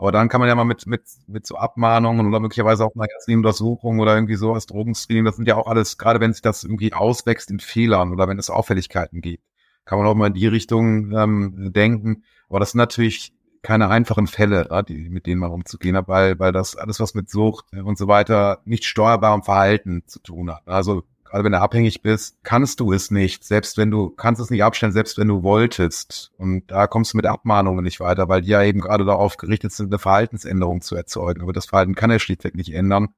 [0.00, 3.10] Aber dann kann man ja mal mit, mit, mit so Abmahnungen oder möglicherweise auch einer
[3.10, 6.64] ärztlichen Untersuchung oder irgendwie sowas, Drogenscreening, das sind ja auch alles, gerade wenn sich das
[6.64, 9.44] irgendwie auswächst in Fehlern oder wenn es Auffälligkeiten gibt,
[9.84, 12.24] kann man auch mal in die Richtung ähm, denken.
[12.48, 16.52] Aber das sind natürlich keine einfachen Fälle, die, mit denen man umzugehen hat, weil, weil
[16.52, 20.66] das alles, was mit Sucht und so weiter nicht steuerbarem Verhalten zu tun hat.
[20.66, 24.50] Also gerade wenn du abhängig bist, kannst du es nicht, selbst wenn du, kannst es
[24.50, 26.32] nicht abstellen, selbst wenn du wolltest.
[26.36, 29.72] Und da kommst du mit Abmahnungen nicht weiter, weil die ja eben gerade darauf gerichtet
[29.72, 31.42] sind, eine Verhaltensänderung zu erzeugen.
[31.42, 33.10] Aber das Verhalten kann er schlichtweg nicht ändern,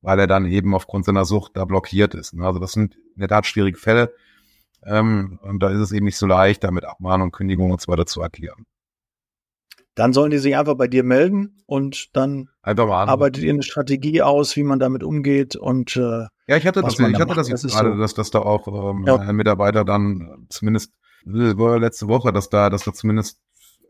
[0.00, 2.34] weil er dann eben aufgrund seiner Sucht da blockiert ist.
[2.38, 4.14] Also das sind in der Tat schwierige Fälle.
[4.84, 7.90] Ähm, und da ist es eben nicht so leicht, da mit Abmahnung, Kündigung und so
[7.90, 8.66] weiter zu agieren
[9.94, 14.56] dann sollen die sich einfach bei dir melden und dann arbeitet ihr eine Strategie aus,
[14.56, 17.72] wie man damit umgeht und äh, ja, ich hatte das, ich hatte das jetzt das
[17.72, 17.98] gerade, so.
[17.98, 19.16] dass, dass da auch ähm, ja.
[19.16, 20.92] ein Mitarbeiter dann zumindest
[21.24, 23.38] letzte Woche, dass da, dass da zumindest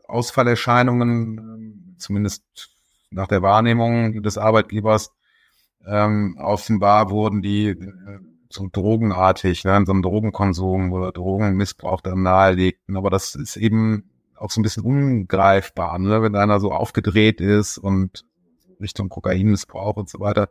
[0.07, 2.43] Ausfallerscheinungen, zumindest
[3.09, 5.11] nach der Wahrnehmung des Arbeitgebers,
[5.87, 12.21] ähm, offenbar wurden die äh, so drogenartig, ne, in so einem Drogenkonsum oder Drogenmissbrauch dann
[12.21, 12.97] nahelegten.
[12.97, 14.10] Aber das ist eben
[14.41, 16.21] auch so ein bisschen ungreifbar, ne?
[16.21, 18.25] wenn einer so aufgedreht ist und
[18.81, 20.49] Richtung Kokainmissbrauch und so weiter.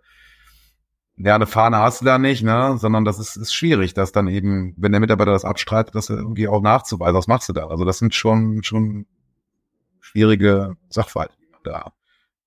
[1.17, 2.79] Ja, eine Fahne hast du da nicht, ne?
[2.79, 6.49] Sondern das ist, ist schwierig, dass dann eben, wenn der Mitarbeiter das abstreitet, das irgendwie
[6.49, 7.15] auch nachzuweisen.
[7.15, 7.67] Was machst du da?
[7.67, 9.07] Also das sind schon, schon
[10.01, 11.93] schwierige Sachverhalte, die man da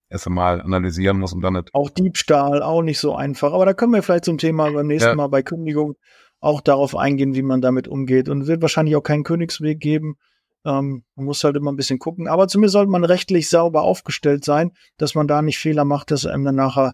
[0.10, 1.70] erst einmal analysieren muss und dann nicht.
[1.74, 3.54] Auch Diebstahl, auch nicht so einfach.
[3.54, 5.16] Aber da können wir vielleicht zum Thema beim nächsten ja.
[5.16, 5.96] Mal bei Kündigung
[6.40, 8.28] auch darauf eingehen, wie man damit umgeht.
[8.28, 10.18] Und es wird wahrscheinlich auch keinen Königsweg geben.
[10.66, 12.28] Ähm, man muss halt immer ein bisschen gucken.
[12.28, 16.26] Aber zumindest sollte man rechtlich sauber aufgestellt sein, dass man da nicht Fehler macht, dass
[16.26, 16.94] einem dann nachher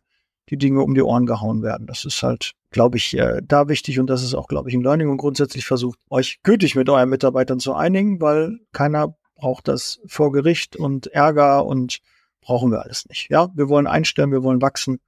[0.49, 1.87] die Dinge um die Ohren gehauen werden.
[1.87, 4.81] Das ist halt, glaube ich, äh, da wichtig und das ist auch, glaube ich, im
[4.81, 9.99] Learning und grundsätzlich versucht, euch gütig mit euren Mitarbeitern zu einigen, weil keiner braucht das
[10.07, 11.99] vor Gericht und Ärger und
[12.41, 13.29] brauchen wir alles nicht.
[13.29, 14.99] Ja, wir wollen einstellen, wir wollen wachsen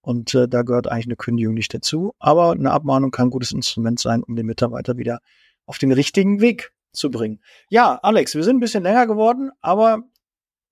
[0.00, 2.14] und äh, da gehört eigentlich eine Kündigung nicht dazu.
[2.18, 5.20] Aber eine Abmahnung kann ein gutes Instrument sein, um den Mitarbeiter wieder
[5.66, 7.40] auf den richtigen Weg zu bringen.
[7.68, 10.02] Ja, Alex, wir sind ein bisschen länger geworden, aber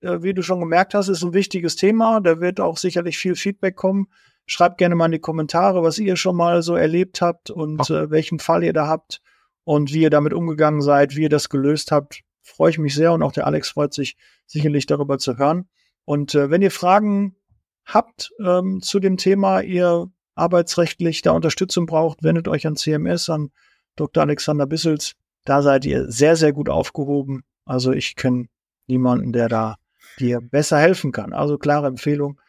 [0.01, 2.19] äh, wie du schon gemerkt hast, ist ein wichtiges Thema.
[2.21, 4.07] Da wird auch sicherlich viel Feedback kommen.
[4.45, 8.11] Schreibt gerne mal in die Kommentare, was ihr schon mal so erlebt habt und äh,
[8.11, 9.21] welchen Fall ihr da habt
[9.63, 12.21] und wie ihr damit umgegangen seid, wie ihr das gelöst habt.
[12.41, 15.69] Freue ich mich sehr und auch der Alex freut sich sicherlich darüber zu hören.
[16.03, 17.37] Und äh, wenn ihr Fragen
[17.85, 23.51] habt ähm, zu dem Thema, ihr arbeitsrechtlich da Unterstützung braucht, wendet euch an CMS, an
[23.95, 24.23] Dr.
[24.23, 25.15] Alexander Bissels.
[25.45, 27.43] Da seid ihr sehr, sehr gut aufgehoben.
[27.65, 28.45] Also ich kenne
[28.87, 29.75] niemanden, der da
[30.19, 31.33] dir besser helfen kann.
[31.33, 32.39] Also klare Empfehlung.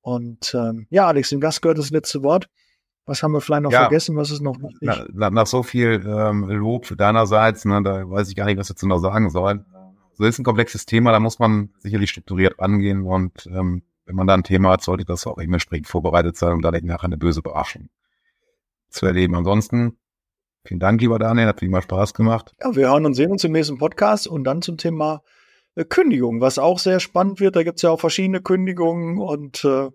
[0.00, 2.48] Und ähm, ja, Alex, dem Gast gehört das letzte Wort.
[3.04, 4.16] Was haben wir vielleicht noch ja, vergessen?
[4.16, 4.88] Was ist noch wichtig?
[5.12, 8.76] Nach, nach so viel ähm, Lob deinerseits, ne, da weiß ich gar nicht, was ich
[8.76, 9.64] dazu noch sagen soll.
[10.14, 14.26] So ist ein komplexes Thema, da muss man sicherlich strukturiert rangehen und ähm, wenn man
[14.26, 17.16] da ein Thema hat, sollte das auch entsprechend vorbereitet sein, um da nicht nachher eine
[17.16, 17.88] böse Überraschung
[18.88, 19.34] zu erleben.
[19.34, 19.96] Ansonsten
[20.64, 22.54] Vielen Dank, lieber Daniel, hat wie immer Spaß gemacht.
[22.60, 25.22] Ja, wir hören und sehen uns im nächsten Podcast und dann zum Thema
[25.74, 27.56] äh, Kündigung, was auch sehr spannend wird.
[27.56, 29.90] Da gibt es ja auch verschiedene Kündigungen und äh,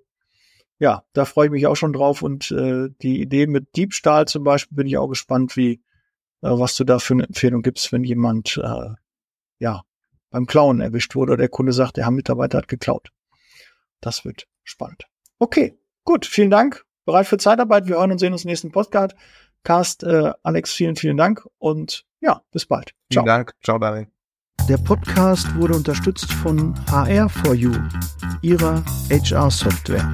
[0.79, 2.21] ja, da freue ich mich auch schon drauf.
[2.21, 5.81] Und äh, die Idee mit Diebstahl zum Beispiel bin ich auch gespannt, wie
[6.41, 8.89] äh, was du da für eine Empfehlung gibst, wenn jemand äh,
[9.59, 9.83] ja
[10.29, 13.11] beim Klauen erwischt wurde oder der Kunde sagt, der Mitarbeiter hat geklaut.
[14.01, 15.05] Das wird spannend.
[15.39, 16.85] Okay, gut, vielen Dank.
[17.05, 17.87] Bereit für Zeitarbeit.
[17.87, 19.15] Wir hören und sehen uns im nächsten Podcast.
[19.67, 20.03] Cast.
[20.03, 22.93] Äh, Alex, vielen, vielen Dank und ja, bis bald.
[23.11, 23.23] Ciao.
[23.23, 23.53] Vielen Dank.
[23.61, 24.07] Ciao, Daniel.
[24.69, 27.77] Der Podcast wurde unterstützt von HR4U,
[28.41, 30.13] ihrer HR-Software.